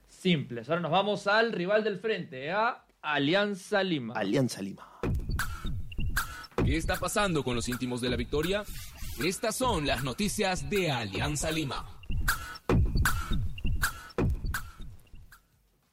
simples. 0.08 0.70
Ahora 0.70 0.82
nos 0.82 0.92
vamos 0.92 1.26
al 1.28 1.52
rival 1.52 1.84
del 1.84 2.00
frente, 2.00 2.52
a 2.52 2.84
Alianza 3.02 3.82
Lima. 3.84 4.14
Alianza 4.16 4.62
Lima. 4.62 4.88
¿Qué 6.64 6.78
está 6.78 6.96
pasando 6.98 7.44
con 7.44 7.56
los 7.56 7.68
íntimos 7.68 8.02
de 8.02 8.10
la 8.10 8.16
victoria? 8.16 8.64
Estas 9.24 9.56
son 9.56 9.86
las 9.88 10.04
noticias 10.04 10.70
de 10.70 10.92
Alianza 10.92 11.52
Lima. 11.52 11.86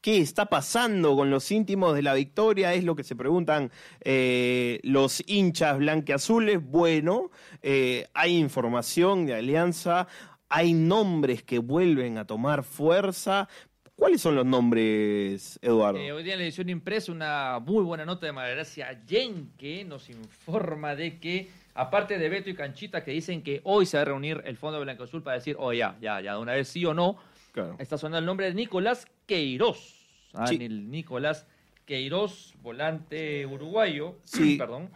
¿Qué 0.02 0.18
está 0.18 0.46
pasando 0.46 1.14
con 1.14 1.30
los 1.30 1.48
íntimos 1.52 1.94
de 1.94 2.02
la 2.02 2.14
victoria? 2.14 2.74
Es 2.74 2.82
lo 2.82 2.96
que 2.96 3.04
se 3.04 3.14
preguntan 3.14 3.70
eh, 4.00 4.80
los 4.82 5.22
hinchas 5.28 5.78
blanqueazules. 5.78 6.60
Bueno, 6.60 7.30
eh, 7.62 8.08
hay 8.12 8.36
información 8.36 9.26
de 9.26 9.34
Alianza, 9.34 10.08
hay 10.48 10.74
nombres 10.74 11.44
que 11.44 11.60
vuelven 11.60 12.18
a 12.18 12.26
tomar 12.26 12.64
fuerza. 12.64 13.48
¿Cuáles 13.94 14.20
son 14.20 14.34
los 14.34 14.44
nombres, 14.44 15.60
Eduardo? 15.62 16.00
Eh, 16.00 16.10
hoy 16.10 16.24
día 16.24 16.32
en 16.32 16.40
la 16.40 16.46
edición 16.46 16.68
impresa 16.68 17.12
una 17.12 17.60
muy 17.60 17.84
buena 17.84 18.04
nota 18.04 18.26
de 18.26 18.32
Malagracia 18.32 19.04
Yenke 19.06 19.84
nos 19.84 20.10
informa 20.10 20.96
de 20.96 21.20
que, 21.20 21.48
aparte 21.74 22.18
de 22.18 22.28
Beto 22.28 22.50
y 22.50 22.54
Canchita 22.54 23.04
que 23.04 23.12
dicen 23.12 23.44
que 23.44 23.60
hoy 23.62 23.86
se 23.86 23.98
va 23.98 24.00
a 24.00 24.06
reunir 24.06 24.42
el 24.46 24.56
Fondo 24.56 24.80
Blanco 24.80 25.04
Azul 25.04 25.22
para 25.22 25.36
decir, 25.36 25.54
oh 25.60 25.72
ya, 25.72 25.96
ya, 26.00 26.20
ya, 26.20 26.32
de 26.32 26.40
una 26.40 26.54
vez 26.54 26.66
sí 26.66 26.84
o 26.84 26.92
no, 26.92 27.18
Claro. 27.52 27.76
Está 27.78 27.96
sonando 27.98 28.18
el 28.18 28.26
nombre 28.26 28.46
de 28.46 28.54
Nicolás 28.54 29.06
Queiroz. 29.26 30.00
Ah, 30.34 30.46
Sí. 30.46 30.56
el 30.60 30.90
Nicolás 30.90 31.46
Queiroz, 31.84 32.54
volante 32.62 33.46
uruguayo. 33.46 34.16
Sí. 34.24 34.56
Perdón. 34.58 34.90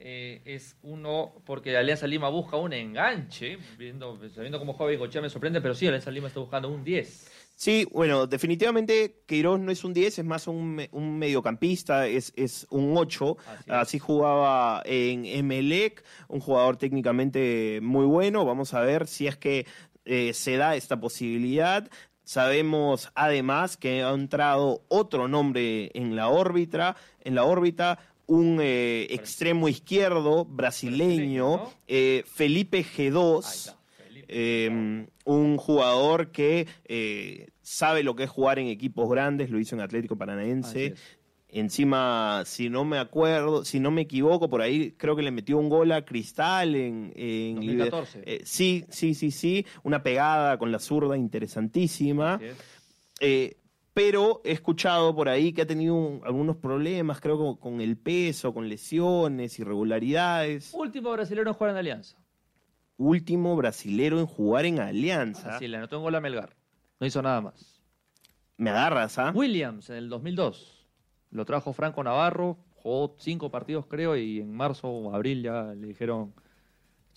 Eh, 0.00 0.42
es 0.44 0.76
uno 0.82 1.32
porque 1.44 1.76
Alianza 1.76 2.06
Lima 2.06 2.28
busca 2.28 2.56
un 2.56 2.72
enganche. 2.72 3.58
Viendo, 3.76 4.16
sabiendo 4.30 4.58
cómo 4.60 4.72
juega 4.72 4.90
Bengochea 4.92 5.20
me 5.20 5.28
sorprende, 5.28 5.60
pero 5.60 5.74
sí, 5.74 5.86
Alianza 5.88 6.10
Lima 6.12 6.28
está 6.28 6.38
buscando 6.40 6.68
un 6.68 6.84
10. 6.84 7.32
Sí, 7.56 7.88
bueno, 7.90 8.28
definitivamente 8.28 9.22
Queiroz 9.26 9.58
no 9.58 9.72
es 9.72 9.82
un 9.82 9.92
10, 9.92 10.20
es 10.20 10.24
más 10.24 10.46
un, 10.46 10.76
me- 10.76 10.88
un 10.92 11.18
mediocampista, 11.18 12.06
es, 12.06 12.32
es 12.36 12.68
un 12.70 12.96
8. 12.96 13.36
Así 13.40 13.50
es. 13.66 13.70
Así 13.72 13.98
jugaba 13.98 14.80
en 14.86 15.26
Emelec, 15.26 16.04
un 16.28 16.38
jugador 16.38 16.76
técnicamente 16.76 17.80
muy 17.82 18.06
bueno. 18.06 18.44
Vamos 18.44 18.74
a 18.74 18.82
ver 18.82 19.08
si 19.08 19.26
es 19.26 19.36
que 19.36 19.66
eh, 20.08 20.32
se 20.34 20.56
da 20.56 20.74
esta 20.74 20.98
posibilidad. 20.98 21.88
Sabemos 22.24 23.10
además 23.14 23.76
que 23.76 24.02
ha 24.02 24.10
entrado 24.10 24.82
otro 24.88 25.28
nombre 25.28 25.90
en 25.94 26.16
la 26.16 26.28
órbita, 26.28 26.96
en 27.22 27.34
la 27.34 27.44
órbita, 27.44 27.98
un 28.26 28.58
eh, 28.60 29.06
extremo 29.10 29.68
izquierdo 29.68 30.44
brasileño, 30.44 31.70
eh, 31.86 32.24
Felipe 32.26 32.78
Ahí 32.78 32.84
G2. 32.84 33.38
está, 33.38 33.78
Felipe. 33.96 34.26
Eh, 34.28 35.06
un 35.24 35.56
jugador 35.58 36.30
que 36.30 36.66
eh, 36.86 37.48
sabe 37.62 38.02
lo 38.02 38.16
que 38.16 38.24
es 38.24 38.30
jugar 38.30 38.58
en 38.58 38.68
equipos 38.68 39.08
grandes, 39.10 39.50
lo 39.50 39.58
hizo 39.58 39.74
en 39.76 39.82
Atlético 39.82 40.16
Paranaense. 40.16 40.94
Encima, 41.50 42.42
si 42.44 42.68
no 42.68 42.84
me 42.84 42.98
acuerdo, 42.98 43.64
si 43.64 43.80
no 43.80 43.90
me 43.90 44.02
equivoco, 44.02 44.50
por 44.50 44.60
ahí 44.60 44.92
creo 44.92 45.16
que 45.16 45.22
le 45.22 45.30
metió 45.30 45.56
un 45.58 45.68
gol 45.70 45.90
a 45.92 46.04
Cristal 46.04 46.74
en, 46.74 47.12
en 47.16 47.56
2014. 47.56 48.22
Eh, 48.26 48.40
sí, 48.44 48.84
sí, 48.90 49.14
sí, 49.14 49.30
sí. 49.30 49.64
Una 49.82 50.02
pegada 50.02 50.58
con 50.58 50.70
la 50.70 50.78
zurda 50.78 51.16
interesantísima. 51.16 52.38
Eh, 53.20 53.56
pero 53.94 54.42
he 54.44 54.52
escuchado 54.52 55.14
por 55.16 55.28
ahí 55.28 55.52
que 55.52 55.62
ha 55.62 55.66
tenido 55.66 55.94
un- 55.94 56.20
algunos 56.24 56.56
problemas, 56.56 57.20
creo, 57.20 57.36
con, 57.38 57.56
con 57.56 57.80
el 57.80 57.96
peso, 57.96 58.52
con 58.54 58.68
lesiones, 58.68 59.58
irregularidades. 59.58 60.72
Último 60.74 61.12
brasileño 61.12 61.48
en 61.48 61.54
jugar 61.54 61.70
en 61.72 61.78
Alianza. 61.78 62.16
Último 62.96 63.56
brasilero 63.56 64.20
en 64.20 64.26
jugar 64.26 64.66
en 64.66 64.80
Alianza. 64.80 65.56
Así, 65.56 65.66
le 65.66 65.76
anotó 65.78 65.98
un 65.98 66.04
gol 66.04 66.14
a 66.14 66.20
Melgar. 66.20 66.56
No 67.00 67.06
hizo 67.06 67.22
nada 67.22 67.40
más. 67.40 67.80
Me 68.56 68.70
agarras, 68.70 69.18
¿ah? 69.18 69.32
Williams 69.34 69.88
en 69.90 69.96
el 69.96 70.08
2002. 70.08 70.77
Lo 71.30 71.44
trajo 71.44 71.72
Franco 71.72 72.02
Navarro, 72.02 72.56
jugó 72.74 73.14
cinco 73.18 73.50
partidos 73.50 73.86
creo 73.86 74.16
y 74.16 74.40
en 74.40 74.52
marzo 74.52 74.88
o 74.88 75.14
abril 75.14 75.42
ya 75.42 75.74
le 75.74 75.88
dijeron 75.88 76.32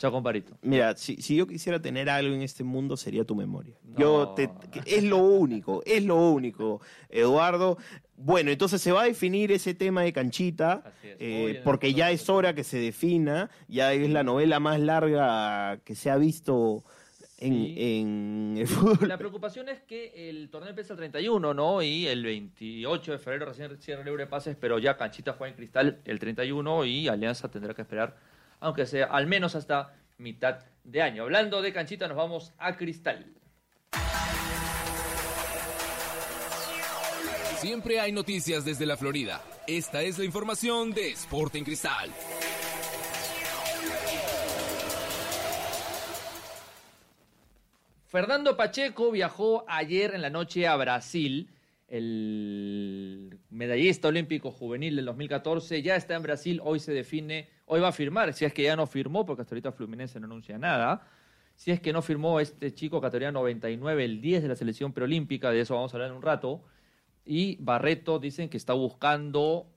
chao 0.01 0.11
comparito. 0.11 0.57
Mira, 0.63 0.95
si, 0.97 1.17
si 1.17 1.35
yo 1.35 1.45
quisiera 1.45 1.79
tener 1.79 2.09
algo 2.09 2.33
en 2.33 2.41
este 2.41 2.63
mundo 2.63 2.97
sería 2.97 3.23
tu 3.23 3.35
memoria. 3.35 3.75
No. 3.83 3.99
Yo 3.99 4.29
te, 4.29 4.49
es 4.85 5.03
lo 5.03 5.17
único, 5.17 5.83
es 5.85 6.03
lo 6.03 6.31
único, 6.31 6.81
Eduardo. 7.09 7.77
Bueno, 8.17 8.49
entonces 8.49 8.81
se 8.81 8.91
va 8.91 9.03
a 9.03 9.05
definir 9.05 9.51
ese 9.51 9.75
tema 9.75 10.01
de 10.01 10.11
canchita, 10.11 10.83
eh, 11.03 11.61
porque 11.63 11.93
ya 11.93 12.09
es 12.09 12.29
hora 12.29 12.55
que 12.55 12.63
se 12.63 12.79
defina, 12.79 13.51
ya 13.67 13.93
es 13.93 14.09
la 14.09 14.23
novela 14.23 14.59
más 14.59 14.79
larga 14.79 15.79
que 15.83 15.95
se 15.95 16.09
ha 16.09 16.17
visto 16.17 16.83
en, 17.41 17.53
Sí. 17.53 17.75
en 17.77 18.55
el 18.59 18.67
fútbol. 18.67 19.07
La 19.09 19.17
preocupación 19.17 19.67
es 19.69 19.81
que 19.81 20.29
el 20.29 20.49
torneo 20.49 20.69
empieza 20.69 20.93
el 20.93 20.97
31, 20.99 21.53
¿no? 21.53 21.81
Y 21.81 22.07
el 22.07 22.23
28 22.23 23.11
de 23.11 23.17
febrero 23.17 23.45
recién 23.47 23.77
cierra 23.81 24.03
libre 24.03 24.23
de 24.23 24.29
pases, 24.29 24.55
pero 24.59 24.79
ya 24.79 24.95
Canchita 24.95 25.33
juega 25.33 25.49
en 25.51 25.57
Cristal 25.57 25.99
el 26.05 26.19
31 26.19 26.85
y 26.85 27.07
Alianza 27.07 27.49
tendrá 27.51 27.73
que 27.73 27.81
esperar, 27.81 28.15
aunque 28.59 28.85
sea 28.85 29.05
al 29.07 29.27
menos 29.27 29.55
hasta 29.55 29.93
mitad 30.17 30.59
de 30.83 31.01
año. 31.01 31.23
Hablando 31.23 31.61
de 31.61 31.73
Canchita, 31.73 32.07
nos 32.07 32.15
vamos 32.17 32.53
a 32.57 32.77
Cristal. 32.77 33.25
Siempre 37.57 37.99
hay 37.99 38.11
noticias 38.11 38.65
desde 38.65 38.85
la 38.87 38.97
Florida. 38.97 39.41
Esta 39.67 40.01
es 40.01 40.17
la 40.17 40.25
información 40.25 40.91
de 40.93 41.11
Sporting 41.11 41.63
Cristal. 41.63 42.09
Fernando 48.11 48.57
Pacheco 48.57 49.09
viajó 49.09 49.63
ayer 49.69 50.13
en 50.13 50.21
la 50.21 50.29
noche 50.29 50.67
a 50.67 50.75
Brasil. 50.75 51.47
El 51.87 53.39
medallista 53.49 54.09
olímpico 54.09 54.51
juvenil 54.51 54.97
del 54.97 55.05
2014, 55.05 55.81
ya 55.81 55.95
está 55.95 56.15
en 56.15 56.23
Brasil, 56.23 56.59
hoy 56.61 56.81
se 56.81 56.91
define, 56.91 57.47
hoy 57.67 57.79
va 57.79 57.87
a 57.87 57.93
firmar, 57.93 58.33
si 58.33 58.43
es 58.43 58.53
que 58.53 58.63
ya 58.63 58.75
no 58.75 58.85
firmó, 58.85 59.25
porque 59.25 59.43
hasta 59.43 59.55
ahorita 59.55 59.71
Fluminense 59.71 60.19
no 60.19 60.25
anuncia 60.25 60.57
nada, 60.57 61.07
si 61.55 61.71
es 61.71 61.79
que 61.79 61.93
no 61.93 62.01
firmó 62.01 62.41
este 62.41 62.73
chico 62.73 62.99
categoría 62.99 63.31
99, 63.31 64.03
el 64.03 64.19
10 64.19 64.43
de 64.43 64.49
la 64.49 64.55
selección 64.57 64.91
preolímpica, 64.91 65.49
de 65.49 65.61
eso 65.61 65.75
vamos 65.75 65.93
a 65.93 65.95
hablar 65.95 66.09
en 66.09 66.17
un 66.17 66.21
rato, 66.21 66.61
y 67.25 67.55
Barreto 67.61 68.19
dicen 68.19 68.49
que 68.49 68.57
está 68.57 68.73
buscando 68.73 69.67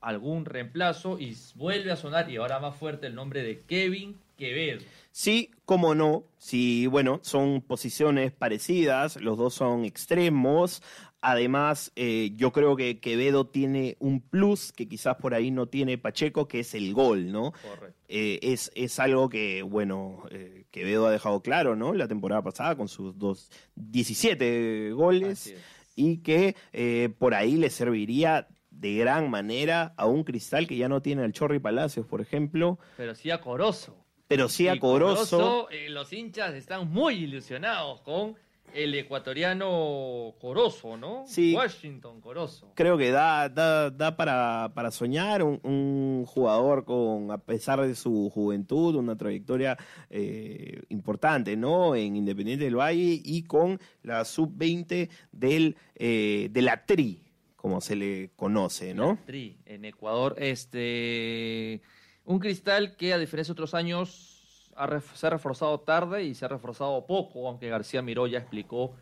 algún 0.00 0.44
reemplazo 0.44 1.18
y 1.18 1.36
vuelve 1.56 1.90
a 1.90 1.96
sonar, 1.96 2.30
y 2.30 2.36
ahora 2.36 2.60
más 2.60 2.76
fuerte, 2.76 3.08
el 3.08 3.16
nombre 3.16 3.42
de 3.42 3.58
Kevin 3.58 4.20
Quevedo. 4.42 4.80
Sí, 5.12 5.52
cómo 5.64 5.94
no. 5.94 6.24
Sí, 6.36 6.88
bueno, 6.88 7.20
son 7.22 7.62
posiciones 7.62 8.32
parecidas, 8.32 9.14
los 9.20 9.38
dos 9.38 9.54
son 9.54 9.84
extremos. 9.84 10.82
Además, 11.20 11.92
eh, 11.94 12.32
yo 12.34 12.50
creo 12.50 12.74
que 12.74 12.98
Quevedo 12.98 13.46
tiene 13.46 13.96
un 14.00 14.20
plus 14.20 14.72
que 14.72 14.88
quizás 14.88 15.14
por 15.18 15.34
ahí 15.34 15.52
no 15.52 15.66
tiene 15.66 15.96
Pacheco, 15.96 16.48
que 16.48 16.60
es 16.60 16.74
el 16.74 16.92
gol, 16.92 17.30
¿no? 17.30 17.52
Correcto. 17.52 17.96
Eh, 18.08 18.40
es, 18.42 18.72
es 18.74 18.98
algo 18.98 19.28
que, 19.28 19.62
bueno, 19.62 20.24
eh, 20.32 20.64
Quevedo 20.72 21.06
ha 21.06 21.12
dejado 21.12 21.40
claro, 21.40 21.76
¿no? 21.76 21.94
La 21.94 22.08
temporada 22.08 22.42
pasada 22.42 22.74
con 22.74 22.88
sus 22.88 23.16
dos 23.16 23.48
17 23.76 24.90
goles 24.90 25.54
y 25.94 26.16
que 26.18 26.56
eh, 26.72 27.10
por 27.16 27.34
ahí 27.34 27.58
le 27.58 27.70
serviría 27.70 28.48
de 28.70 28.94
gran 28.96 29.30
manera 29.30 29.94
a 29.96 30.06
un 30.06 30.24
cristal 30.24 30.66
que 30.66 30.76
ya 30.76 30.88
no 30.88 31.00
tiene 31.00 31.22
al 31.22 31.32
Chorri 31.32 31.60
Palacios, 31.60 32.06
por 32.06 32.20
ejemplo, 32.20 32.80
Pero 32.96 33.14
sí 33.14 33.30
a 33.30 33.40
Corozo. 33.40 34.01
Pero 34.36 34.48
sí 34.48 34.68
a 34.68 34.78
Corozo. 34.78 35.68
eh, 35.70 35.88
los 35.88 36.12
hinchas 36.12 36.54
están 36.54 36.90
muy 36.90 37.14
ilusionados 37.14 38.00
con 38.00 38.36
el 38.74 38.94
ecuatoriano 38.94 40.34
Corozo, 40.40 40.96
¿no? 40.96 41.24
Sí. 41.26 41.54
Washington 41.54 42.22
Corozo. 42.22 42.72
Creo 42.74 42.96
que 42.96 43.10
da, 43.10 43.50
da, 43.50 43.90
da 43.90 44.16
para, 44.16 44.72
para 44.74 44.90
soñar 44.90 45.42
un, 45.42 45.60
un 45.62 46.24
jugador 46.26 46.86
con, 46.86 47.30
a 47.30 47.36
pesar 47.36 47.82
de 47.82 47.94
su 47.94 48.30
juventud, 48.30 48.94
una 48.94 49.14
trayectoria 49.14 49.76
eh, 50.08 50.80
importante, 50.88 51.54
¿no? 51.54 51.94
En 51.94 52.16
Independiente 52.16 52.64
del 52.64 52.76
Valle 52.78 53.20
y 53.22 53.42
con 53.42 53.78
la 54.02 54.24
sub-20 54.24 55.10
del, 55.32 55.76
eh, 55.94 56.48
de 56.50 56.62
la 56.62 56.86
TRI, 56.86 57.22
como 57.56 57.82
se 57.82 57.94
le 57.94 58.30
conoce, 58.36 58.94
¿no? 58.94 59.18
Tri, 59.26 59.58
en 59.66 59.84
Ecuador. 59.84 60.34
Este, 60.38 61.82
un 62.24 62.38
cristal 62.38 62.96
que, 62.96 63.12
a 63.12 63.18
diferencia 63.18 63.52
de 63.52 63.54
otros 63.54 63.74
años, 63.74 64.70
ha 64.76 64.86
ref- 64.86 65.14
se 65.14 65.26
ha 65.26 65.30
reforzado 65.30 65.80
tarde 65.80 66.24
y 66.24 66.34
se 66.34 66.44
ha 66.44 66.48
reforzado 66.48 67.04
poco, 67.06 67.48
aunque 67.48 67.68
García 67.68 68.02
Miró 68.02 68.26
ya 68.26 68.38
explicó 68.38 68.92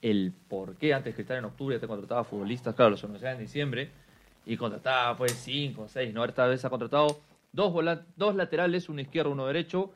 el 0.00 0.32
por 0.48 0.76
qué. 0.76 0.94
Antes 0.94 1.14
Cristal 1.14 1.38
en 1.38 1.44
octubre 1.46 1.78
te 1.78 1.86
contrataba 1.86 2.24
futbolistas, 2.24 2.74
claro, 2.74 2.92
los 2.92 3.04
anunciaba 3.04 3.34
en 3.34 3.40
diciembre, 3.40 3.90
y 4.46 4.56
contrataba 4.56 5.16
pues 5.16 5.32
cinco, 5.32 5.86
seis, 5.88 6.14
¿no? 6.14 6.24
Esta 6.24 6.46
vez 6.46 6.64
ha 6.64 6.70
contratado 6.70 7.20
dos, 7.52 7.74
dos 8.16 8.34
laterales, 8.34 8.88
uno 8.88 9.00
izquierdo, 9.00 9.32
uno 9.32 9.46
derecho, 9.46 9.90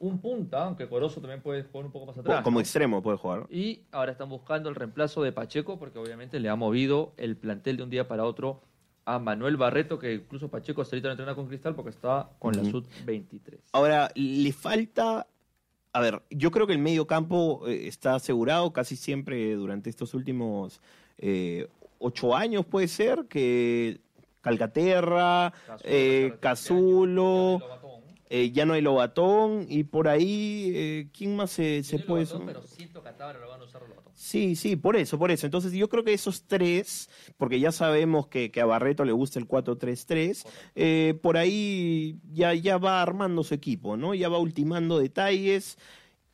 un 0.00 0.18
punta, 0.20 0.64
aunque 0.64 0.88
Corozo 0.88 1.20
también 1.20 1.40
puede 1.42 1.62
jugar 1.62 1.86
un 1.86 1.92
poco 1.92 2.06
más 2.06 2.18
atrás. 2.18 2.42
Como 2.42 2.56
¿no? 2.56 2.60
extremo 2.60 3.02
puede 3.02 3.18
jugar. 3.18 3.46
Y 3.50 3.82
ahora 3.92 4.10
están 4.10 4.28
buscando 4.28 4.68
el 4.68 4.74
reemplazo 4.74 5.22
de 5.22 5.30
Pacheco 5.30 5.78
porque 5.78 6.00
obviamente 6.00 6.40
le 6.40 6.48
ha 6.48 6.56
movido 6.56 7.12
el 7.18 7.36
plantel 7.36 7.76
de 7.76 7.82
un 7.84 7.90
día 7.90 8.08
para 8.08 8.24
otro 8.24 8.62
a 9.04 9.18
Manuel 9.18 9.56
Barreto, 9.56 9.98
que 9.98 10.14
incluso 10.14 10.48
Pacheco 10.48 10.82
hasta 10.82 10.96
ahorita 10.96 11.08
no 11.08 11.12
entrena 11.12 11.34
con 11.34 11.46
Cristal 11.46 11.74
porque 11.74 11.90
está 11.90 12.30
con 12.38 12.54
la 12.54 12.62
Ujú. 12.62 12.70
Sud-23. 12.70 13.58
Ahora, 13.72 14.10
le 14.14 14.52
falta. 14.52 15.26
A 15.94 16.00
ver, 16.00 16.22
yo 16.30 16.50
creo 16.50 16.66
que 16.66 16.72
el 16.72 16.78
medio 16.78 17.06
campo 17.06 17.66
eh, 17.66 17.86
está 17.86 18.14
asegurado 18.14 18.72
casi 18.72 18.96
siempre 18.96 19.54
durante 19.54 19.90
estos 19.90 20.14
últimos 20.14 20.80
eh, 21.18 21.68
ocho 21.98 22.34
años, 22.34 22.64
puede 22.64 22.88
ser, 22.88 23.26
que 23.28 24.00
Calcaterra, 24.40 25.52
eh, 25.84 26.34
Cazulo, 26.40 27.60
eh, 28.34 28.50
ya 28.50 28.64
no 28.64 28.72
hay 28.72 28.80
Lobatón, 28.80 29.66
y 29.68 29.84
por 29.84 30.08
ahí, 30.08 30.72
eh, 30.74 31.08
¿quién 31.12 31.36
más 31.36 31.50
se, 31.50 31.82
se 31.82 31.98
puede 31.98 32.24
sumar? 32.24 32.46
Pero 32.46 32.62
siento 32.62 33.02
que 33.02 33.10
a 33.10 33.14
Tábara 33.14 33.38
lo 33.38 33.46
van 33.50 33.60
a 33.60 33.64
usar 33.64 33.82
Lobatón. 33.82 34.10
Sí, 34.14 34.56
sí, 34.56 34.74
por 34.74 34.96
eso, 34.96 35.18
por 35.18 35.30
eso. 35.30 35.44
Entonces 35.44 35.74
yo 35.74 35.90
creo 35.90 36.02
que 36.02 36.14
esos 36.14 36.44
tres, 36.44 37.10
porque 37.36 37.60
ya 37.60 37.72
sabemos 37.72 38.28
que, 38.28 38.50
que 38.50 38.62
a 38.62 38.64
Barreto 38.64 39.04
le 39.04 39.12
gusta 39.12 39.38
el 39.38 39.46
4-3-3, 39.46 40.46
eh, 40.74 41.18
por 41.20 41.36
ahí 41.36 42.20
ya, 42.32 42.54
ya 42.54 42.78
va 42.78 43.02
armando 43.02 43.44
su 43.44 43.52
equipo, 43.52 43.98
¿no? 43.98 44.14
Ya 44.14 44.30
va 44.30 44.38
ultimando 44.38 44.98
detalles 44.98 45.76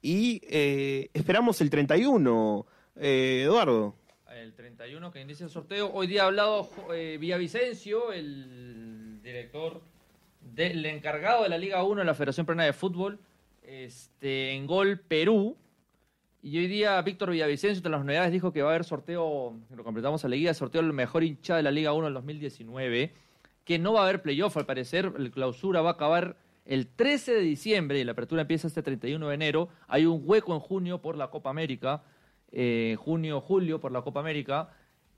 y 0.01 0.41
esperamos 0.45 1.61
el 1.61 1.69
31, 1.69 2.65
eh, 2.95 3.43
Eduardo. 3.45 3.97
El 4.31 4.55
31 4.55 5.11
que 5.11 5.21
inicia 5.21 5.47
el 5.47 5.51
sorteo. 5.51 5.91
Hoy 5.93 6.07
día 6.07 6.23
ha 6.23 6.27
hablado 6.27 6.71
Villavicencio, 7.19 8.13
el 8.13 9.21
director 9.21 9.83
del 10.55 10.85
encargado 10.87 11.43
de 11.43 11.49
la 11.49 11.59
Liga 11.59 11.83
1 11.83 12.01
de 12.01 12.05
la 12.05 12.15
Federación 12.15 12.47
Peruana 12.47 12.65
de 12.65 12.73
Fútbol, 12.73 13.19
este, 13.63 14.53
en 14.53 14.67
Gol 14.67 14.99
Perú. 15.01 15.57
Y 16.43 16.59
hoy 16.59 16.69
día 16.69 17.01
Víctor 17.03 17.31
Villavicencio, 17.31 17.79
entre 17.79 17.91
las 17.91 18.05
novedades, 18.05 18.33
dijo 18.33 18.53
que 18.53 18.63
va 18.63 18.71
a 18.71 18.73
haber 18.75 18.85
sorteo, 18.85 19.55
lo 19.75 19.85
completamos 19.85 20.25
a 20.25 20.29
la 20.29 20.37
guía, 20.37 20.55
sorteo 20.55 20.83
del 20.83 20.93
mejor 20.93 21.25
hincha 21.25 21.57
de 21.57 21.63
la 21.63 21.71
Liga 21.71 21.93
1 21.93 22.07
del 22.07 22.15
2019, 22.15 23.13
que 23.65 23.79
no 23.79 23.93
va 23.93 24.01
a 24.01 24.03
haber 24.05 24.23
playoff 24.23 24.57
al 24.57 24.67
parecer, 24.67 25.13
el 25.19 25.31
clausura 25.31 25.83
va 25.83 25.91
a 25.91 25.93
acabar 25.95 26.37
el 26.69 26.87
13 26.87 27.33
de 27.33 27.41
diciembre 27.41 27.99
y 27.99 28.05
la 28.05 28.13
apertura 28.13 28.43
empieza 28.43 28.69
este 28.69 28.83
31 28.83 29.27
de 29.27 29.35
enero. 29.35 29.71
Hay 29.89 30.05
un 30.05 30.23
hueco 30.25 30.55
en 30.55 30.61
junio 30.61 31.01
por 31.01 31.17
la 31.17 31.29
Copa 31.31 31.49
América, 31.49 32.03
eh, 32.53 32.95
junio, 32.99 33.41
julio 33.41 33.81
por 33.81 33.91
la 33.91 34.03
Copa 34.03 34.21
América. 34.21 34.69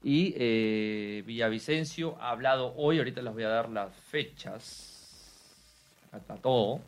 Y 0.02 0.32
eh, 0.36 1.22
Villavicencio 1.26 2.16
ha 2.20 2.30
hablado 2.30 2.72
hoy, 2.76 2.98
ahorita 2.98 3.20
les 3.20 3.32
voy 3.32 3.42
a 3.42 3.48
dar 3.48 3.68
las 3.68 3.94
fechas. 3.94 4.99
Acá 6.10 6.18
está 6.18 6.36
todo. 6.36 6.80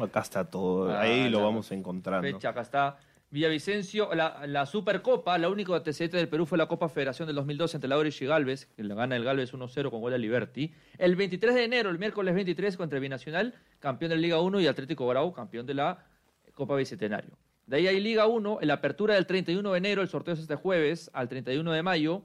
Acá 0.00 0.20
está 0.20 0.44
todo, 0.44 0.90
Ah, 0.90 1.02
ahí 1.02 1.28
lo 1.28 1.42
vamos 1.42 1.70
encontrando. 1.70 2.26
Fecha, 2.26 2.48
acá 2.48 2.62
está. 2.62 2.98
Villavicencio, 3.30 4.14
la, 4.14 4.46
la 4.46 4.66
Supercopa, 4.66 5.36
la 5.38 5.48
única 5.48 5.74
antecedente 5.74 6.16
del 6.16 6.28
Perú 6.28 6.46
fue 6.46 6.58
la 6.58 6.66
Copa 6.66 6.88
Federación 6.88 7.26
del 7.26 7.36
2012 7.36 7.76
ante 7.76 7.88
Laurich 7.88 8.22
y 8.22 8.26
Galvez, 8.26 8.66
que 8.66 8.82
le 8.82 8.94
gana 8.94 9.16
el 9.16 9.24
Galvez 9.24 9.52
1-0 9.52 9.90
con 9.90 10.00
gol 10.00 10.12
de 10.12 10.18
Liberty. 10.18 10.72
El 10.96 11.16
23 11.16 11.54
de 11.54 11.64
enero, 11.64 11.90
el 11.90 11.98
miércoles 11.98 12.34
23, 12.34 12.76
contra 12.76 12.96
el 12.96 13.02
Binacional, 13.02 13.54
campeón 13.78 14.10
de 14.10 14.16
la 14.16 14.22
Liga 14.22 14.40
1 14.40 14.60
y 14.60 14.66
Atlético 14.68 15.06
Grau, 15.08 15.32
campeón 15.32 15.66
de 15.66 15.74
la 15.74 16.04
Copa 16.54 16.76
Bicentenario. 16.76 17.36
De 17.66 17.78
ahí 17.78 17.88
hay 17.88 18.00
Liga 18.00 18.26
1, 18.26 18.60
la 18.62 18.74
apertura 18.74 19.14
del 19.14 19.26
31 19.26 19.72
de 19.72 19.78
enero, 19.78 20.02
el 20.02 20.08
sorteo 20.08 20.34
es 20.34 20.40
este 20.40 20.54
jueves, 20.54 21.10
al 21.12 21.28
31 21.28 21.72
de 21.72 21.82
mayo, 21.82 22.22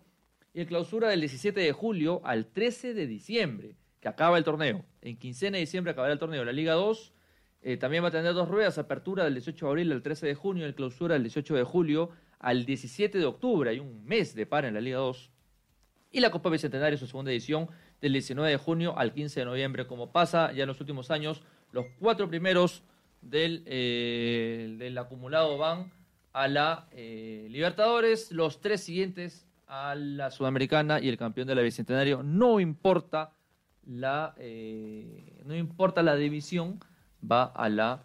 y 0.54 0.62
el 0.62 0.68
clausura 0.68 1.10
del 1.10 1.22
17 1.22 1.60
de 1.60 1.72
julio 1.72 2.22
al 2.24 2.46
13 2.46 2.94
de 2.94 3.08
diciembre, 3.08 3.76
que 4.02 4.10
acaba 4.10 4.38
el 4.38 4.44
torneo. 4.44 4.84
En 5.02 5.18
quincena 5.18 5.56
de 5.56 5.62
diciembre 5.62 5.92
acabará 5.92 6.12
el 6.12 6.20
torneo. 6.20 6.44
La 6.44 6.52
Liga 6.52 6.74
2 6.74 7.14
eh, 7.62 7.78
también 7.78 8.04
va 8.04 8.08
a 8.08 8.12
tener 8.12 8.34
dos 8.34 8.50
ruedas, 8.50 8.78
apertura 8.80 9.24
del 9.24 9.36
18 9.36 9.66
de 9.66 9.70
abril 9.70 9.92
al 9.92 10.02
13 10.02 10.26
de 10.26 10.36
junio, 10.36 10.68
y 10.68 10.74
clausura 10.74 11.14
del 11.14 11.24
18 11.24 11.56
de 11.56 11.64
julio 11.64 12.10
al 12.40 12.66
17 12.66 13.20
de 13.20 13.26
octubre. 13.26 13.70
Hay 13.70 13.80
un 13.80 14.04
mes 14.04 14.34
de 14.34 14.48
par 14.48 14.66
en 14.66 14.74
la 14.74 14.82
Liga 14.82 14.98
2. 14.98 15.32
Y 16.12 16.20
la 16.20 16.32
Copa 16.32 16.50
Bicentenario, 16.50 16.98
su 16.98 17.06
segunda 17.06 17.32
edición, 17.32 17.70
del 18.02 18.14
19 18.14 18.50
de 18.50 18.58
junio 18.58 18.98
al 18.98 19.14
15 19.14 19.42
de 19.42 19.46
noviembre. 19.46 19.86
Como 19.86 20.12
pasa 20.12 20.52
ya 20.52 20.64
en 20.64 20.68
los 20.68 20.82
últimos 20.82 21.12
años, 21.12 21.44
los 21.72 21.86
cuatro 22.00 22.28
primeros 22.28 22.84
del, 23.22 23.64
eh, 23.68 24.76
del 24.80 24.98
acumulado 24.98 25.60
van 25.60 25.94
a 26.34 26.48
la 26.48 26.88
eh, 26.92 27.48
Libertadores, 27.52 28.32
los 28.32 28.62
tres 28.62 28.82
siguientes 28.82 29.48
a 29.68 29.94
la 29.96 30.32
Sudamericana 30.32 31.00
y 31.00 31.08
el 31.08 31.18
campeón 31.18 31.48
de 31.48 31.56
la 31.56 31.62
Bicentenario. 31.62 32.24
No 32.24 32.60
importa 32.60 33.34
la, 33.86 34.34
eh, 34.38 35.42
no 35.46 35.56
importa 35.56 36.04
la 36.04 36.16
división, 36.16 36.80
va 37.30 37.44
a 37.46 37.70
la, 37.70 38.04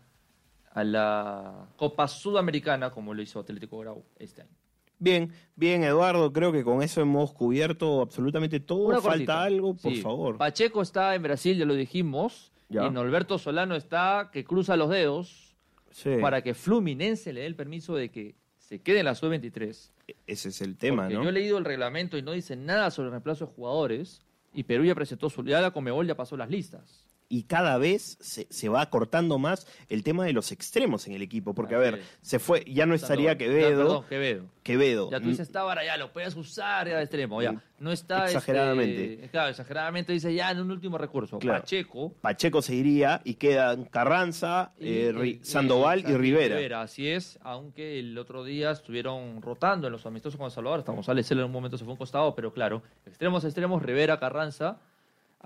a 0.72 0.84
la 0.84 1.68
Copa 1.76 2.08
Sudamericana 2.08 2.90
como 2.90 3.14
lo 3.14 3.22
hizo 3.22 3.40
Atlético 3.40 3.78
Grau 3.78 4.04
este 4.18 4.42
año. 4.42 4.50
Bien, 4.98 5.30
bien, 5.56 5.84
Eduardo, 5.84 6.32
creo 6.32 6.52
que 6.52 6.64
con 6.64 6.82
eso 6.82 7.02
hemos 7.02 7.32
cubierto 7.34 8.00
absolutamente 8.00 8.60
todo. 8.60 8.86
Una 8.88 8.96
Falta 9.00 9.10
cortita. 9.10 9.42
algo, 9.42 9.74
por 9.74 9.92
Sí. 9.92 10.00
favor. 10.00 10.38
Pacheco 10.38 10.80
está 10.80 11.14
en 11.14 11.22
Brasil, 11.22 11.58
ya 11.58 11.66
lo 11.66 11.74
dijimos. 11.74 12.50
Ya. 12.70 12.86
Y 12.86 12.90
Norberto 12.90 13.38
Solano 13.38 13.76
está 13.76 14.30
que 14.32 14.44
cruza 14.44 14.76
los 14.76 14.88
dedos 14.90 15.54
Sí, 15.90 16.16
para 16.20 16.42
que 16.42 16.52
Fluminense 16.54 17.32
le 17.32 17.40
dé 17.42 17.46
el 17.46 17.54
permiso 17.56 17.94
de 17.94 18.10
que 18.10 18.34
se 18.58 18.80
quede 18.82 18.98
en 19.00 19.04
la 19.04 19.14
sub-23. 19.14 19.92
ese 20.26 20.48
es 20.48 20.60
el 20.62 20.76
tema, 20.76 21.02
Porque 21.04 21.14
¿no? 21.14 21.22
yo 21.22 21.28
he 21.28 21.32
leído 21.32 21.58
el 21.58 21.64
reglamento 21.64 22.18
y 22.18 22.22
no 22.22 22.32
dice 22.32 22.56
nada 22.56 22.90
sobre 22.90 23.06
el 23.06 23.12
reemplazo 23.12 23.46
de 23.46 23.52
jugadores. 23.52 24.25
Y 24.56 24.64
Perú 24.64 24.84
ya 24.84 24.94
presentó 24.94 25.28
su. 25.28 25.44
Ya 25.44 25.60
la 25.60 25.70
Comebol 25.70 26.06
ya 26.06 26.16
pasó 26.16 26.36
las 26.36 26.50
listas. 26.50 27.05
Y 27.28 27.44
cada 27.44 27.78
vez 27.78 28.18
se, 28.20 28.46
se 28.50 28.68
va 28.68 28.80
acortando 28.80 29.38
más 29.38 29.66
el 29.88 30.02
tema 30.02 30.24
de 30.24 30.32
los 30.32 30.52
extremos 30.52 31.06
en 31.06 31.14
el 31.14 31.22
equipo. 31.22 31.54
Porque, 31.54 31.74
a 31.74 31.78
ver, 31.78 32.02
se 32.22 32.38
fue, 32.38 32.64
ya 32.66 32.86
no 32.86 32.94
estaría. 32.94 33.36
Quevedo. 33.36 33.78
Perdón, 33.78 34.04
Quevedo. 34.08 34.46
Quevedo. 34.62 35.10
Ya 35.10 35.20
tú 35.20 35.28
dices, 35.28 35.46
está 35.46 35.60
ahora, 35.60 35.84
ya 35.84 35.96
lo 35.96 36.12
puedes 36.12 36.34
usar 36.34 36.88
ya 36.88 36.96
de 36.96 37.02
extremo, 37.02 37.40
ya. 37.40 37.62
No 37.78 37.92
está. 37.92 38.24
este, 38.24 38.38
Exageradamente. 38.38 39.28
claro, 39.30 39.50
exageradamente 39.50 40.12
dice 40.12 40.34
ya 40.34 40.50
en 40.50 40.60
un 40.60 40.70
último 40.70 40.98
recurso. 40.98 41.38
Claro. 41.38 41.60
Pacheco. 41.60 42.12
Pacheco 42.20 42.62
se 42.62 42.74
iría 42.74 43.20
y 43.24 43.34
quedan 43.34 43.84
Carranza, 43.84 44.72
y, 44.78 44.88
eh, 44.88 45.38
Sandoval 45.42 46.00
y 46.00 46.16
Rivera. 46.16 46.80
Así 46.82 47.08
es, 47.08 47.38
aunque 47.42 47.98
el 48.00 48.16
otro 48.18 48.44
día 48.44 48.70
estuvieron 48.70 49.40
rotando 49.42 49.86
en 49.86 49.92
los 49.92 50.04
amistosos 50.06 50.38
con 50.38 50.50
Salvador. 50.50 50.80
Hasta 50.80 50.92
González 50.92 51.26
Cela 51.26 51.42
en 51.42 51.46
un 51.46 51.52
momento 51.52 51.78
se 51.78 51.84
fue 51.84 51.92
a 51.92 51.94
un 51.94 51.98
costado, 51.98 52.34
pero 52.34 52.52
claro, 52.52 52.82
extremos 53.06 53.44
extremos, 53.44 53.82
Rivera, 53.82 54.18
Carranza. 54.18 54.78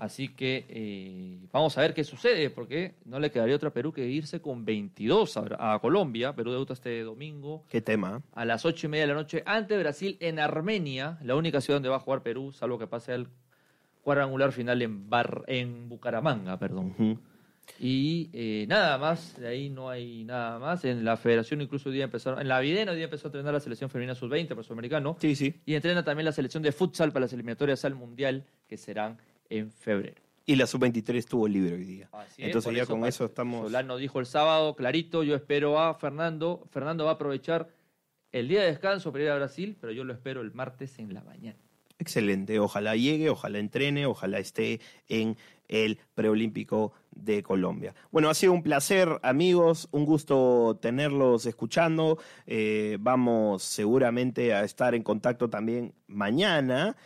Así 0.01 0.29
que 0.29 0.65
eh, 0.67 1.37
vamos 1.51 1.77
a 1.77 1.81
ver 1.81 1.93
qué 1.93 2.03
sucede, 2.03 2.49
porque 2.49 2.95
no 3.05 3.19
le 3.19 3.29
quedaría 3.29 3.55
otra 3.55 3.69
a 3.69 3.71
Perú 3.71 3.93
que 3.93 4.07
irse 4.07 4.41
con 4.41 4.65
22 4.65 5.37
a, 5.37 5.73
a 5.75 5.77
Colombia. 5.77 6.33
Perú 6.33 6.51
debuta 6.51 6.73
este 6.73 7.03
domingo 7.03 7.65
Qué 7.69 7.81
tema. 7.81 8.23
a 8.33 8.43
las 8.43 8.65
ocho 8.65 8.87
y 8.87 8.89
media 8.89 9.03
de 9.03 9.07
la 9.09 9.13
noche 9.13 9.43
ante 9.45 9.77
Brasil 9.77 10.17
en 10.19 10.39
Armenia, 10.39 11.19
la 11.23 11.35
única 11.35 11.61
ciudad 11.61 11.75
donde 11.75 11.89
va 11.89 11.97
a 11.97 11.99
jugar 11.99 12.23
Perú, 12.23 12.51
salvo 12.51 12.79
que 12.79 12.87
pase 12.87 13.13
el 13.13 13.27
cuadrangular 14.01 14.51
final 14.51 14.81
en, 14.81 15.07
Bar, 15.07 15.43
en 15.45 15.87
Bucaramanga, 15.87 16.57
perdón. 16.57 17.19
Y 17.79 18.31
eh, 18.33 18.65
nada 18.67 18.97
más, 18.97 19.39
de 19.39 19.47
ahí 19.49 19.69
no 19.69 19.87
hay 19.87 20.23
nada 20.23 20.57
más. 20.57 20.83
En 20.83 21.05
la 21.05 21.15
federación 21.15 21.61
incluso 21.61 21.89
hoy 21.89 21.95
día 21.95 22.05
empezaron, 22.05 22.41
en 22.41 22.47
la 22.47 22.59
Videna 22.59 22.89
hoy 22.91 22.97
día 22.97 23.05
empezó 23.05 23.27
a 23.27 23.29
entrenar 23.29 23.53
la 23.53 23.59
selección 23.59 23.91
femenina 23.91 24.15
sub-20 24.15 24.55
por 24.55 24.63
sudamericano. 24.63 25.15
Sí, 25.21 25.35
sí. 25.35 25.61
Y 25.63 25.75
entrena 25.75 26.03
también 26.03 26.25
la 26.25 26.31
selección 26.31 26.63
de 26.63 26.71
futsal 26.71 27.11
para 27.11 27.25
las 27.25 27.33
eliminatorias 27.33 27.85
al 27.85 27.93
Mundial, 27.93 28.45
que 28.67 28.77
serán 28.77 29.19
en 29.51 29.71
febrero. 29.71 30.21
Y 30.45 30.55
la 30.55 30.65
sub-23 30.65 31.15
estuvo 31.15 31.47
libre 31.47 31.75
hoy 31.75 31.83
día. 31.83 32.09
Así 32.11 32.41
es, 32.41 32.47
Entonces 32.47 32.73
ya 32.73 32.85
con 32.85 33.05
eso 33.05 33.25
estamos... 33.25 33.67
Solano 33.67 33.97
dijo 33.97 34.19
el 34.19 34.25
sábado, 34.25 34.75
clarito, 34.75 35.23
yo 35.23 35.35
espero 35.35 35.79
a 35.79 35.93
Fernando. 35.93 36.67
Fernando 36.71 37.05
va 37.05 37.11
a 37.11 37.13
aprovechar 37.13 37.69
el 38.31 38.47
día 38.47 38.61
de 38.61 38.67
descanso 38.67 39.11
para 39.11 39.23
ir 39.25 39.29
a 39.29 39.35
Brasil, 39.35 39.77
pero 39.79 39.93
yo 39.93 40.03
lo 40.03 40.13
espero 40.13 40.41
el 40.41 40.51
martes 40.51 40.97
en 40.97 41.13
la 41.13 41.21
mañana. 41.21 41.59
Excelente, 41.99 42.59
ojalá 42.59 42.95
llegue, 42.95 43.29
ojalá 43.29 43.59
entrene, 43.59 44.07
ojalá 44.07 44.39
esté 44.39 44.81
en 45.07 45.37
el 45.67 45.99
preolímpico 46.15 46.93
de 47.11 47.43
Colombia. 47.43 47.93
Bueno, 48.09 48.29
ha 48.29 48.33
sido 48.33 48.53
un 48.53 48.63
placer, 48.63 49.19
amigos, 49.21 49.87
un 49.91 50.05
gusto 50.05 50.79
tenerlos 50.81 51.45
escuchando. 51.45 52.17
Eh, 52.47 52.97
vamos 52.99 53.61
seguramente 53.61 54.53
a 54.53 54.63
estar 54.63 54.95
en 54.95 55.03
contacto 55.03 55.49
también 55.49 55.93
mañana 56.07 56.97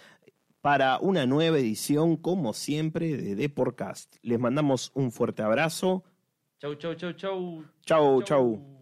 para 0.66 0.98
una 0.98 1.28
nueva 1.28 1.60
edición, 1.60 2.18
como 2.18 2.52
siempre, 2.54 3.18
de 3.18 3.36
Deporcast. 3.36 4.16
Les 4.24 4.40
mandamos 4.40 4.92
un 4.96 5.12
fuerte 5.12 5.44
abrazo. 5.44 6.04
Chau, 6.58 6.74
chau, 6.74 6.96
chau, 6.96 7.14
chau. 7.14 7.64
Chau, 7.86 8.24
chau. 8.24 8.75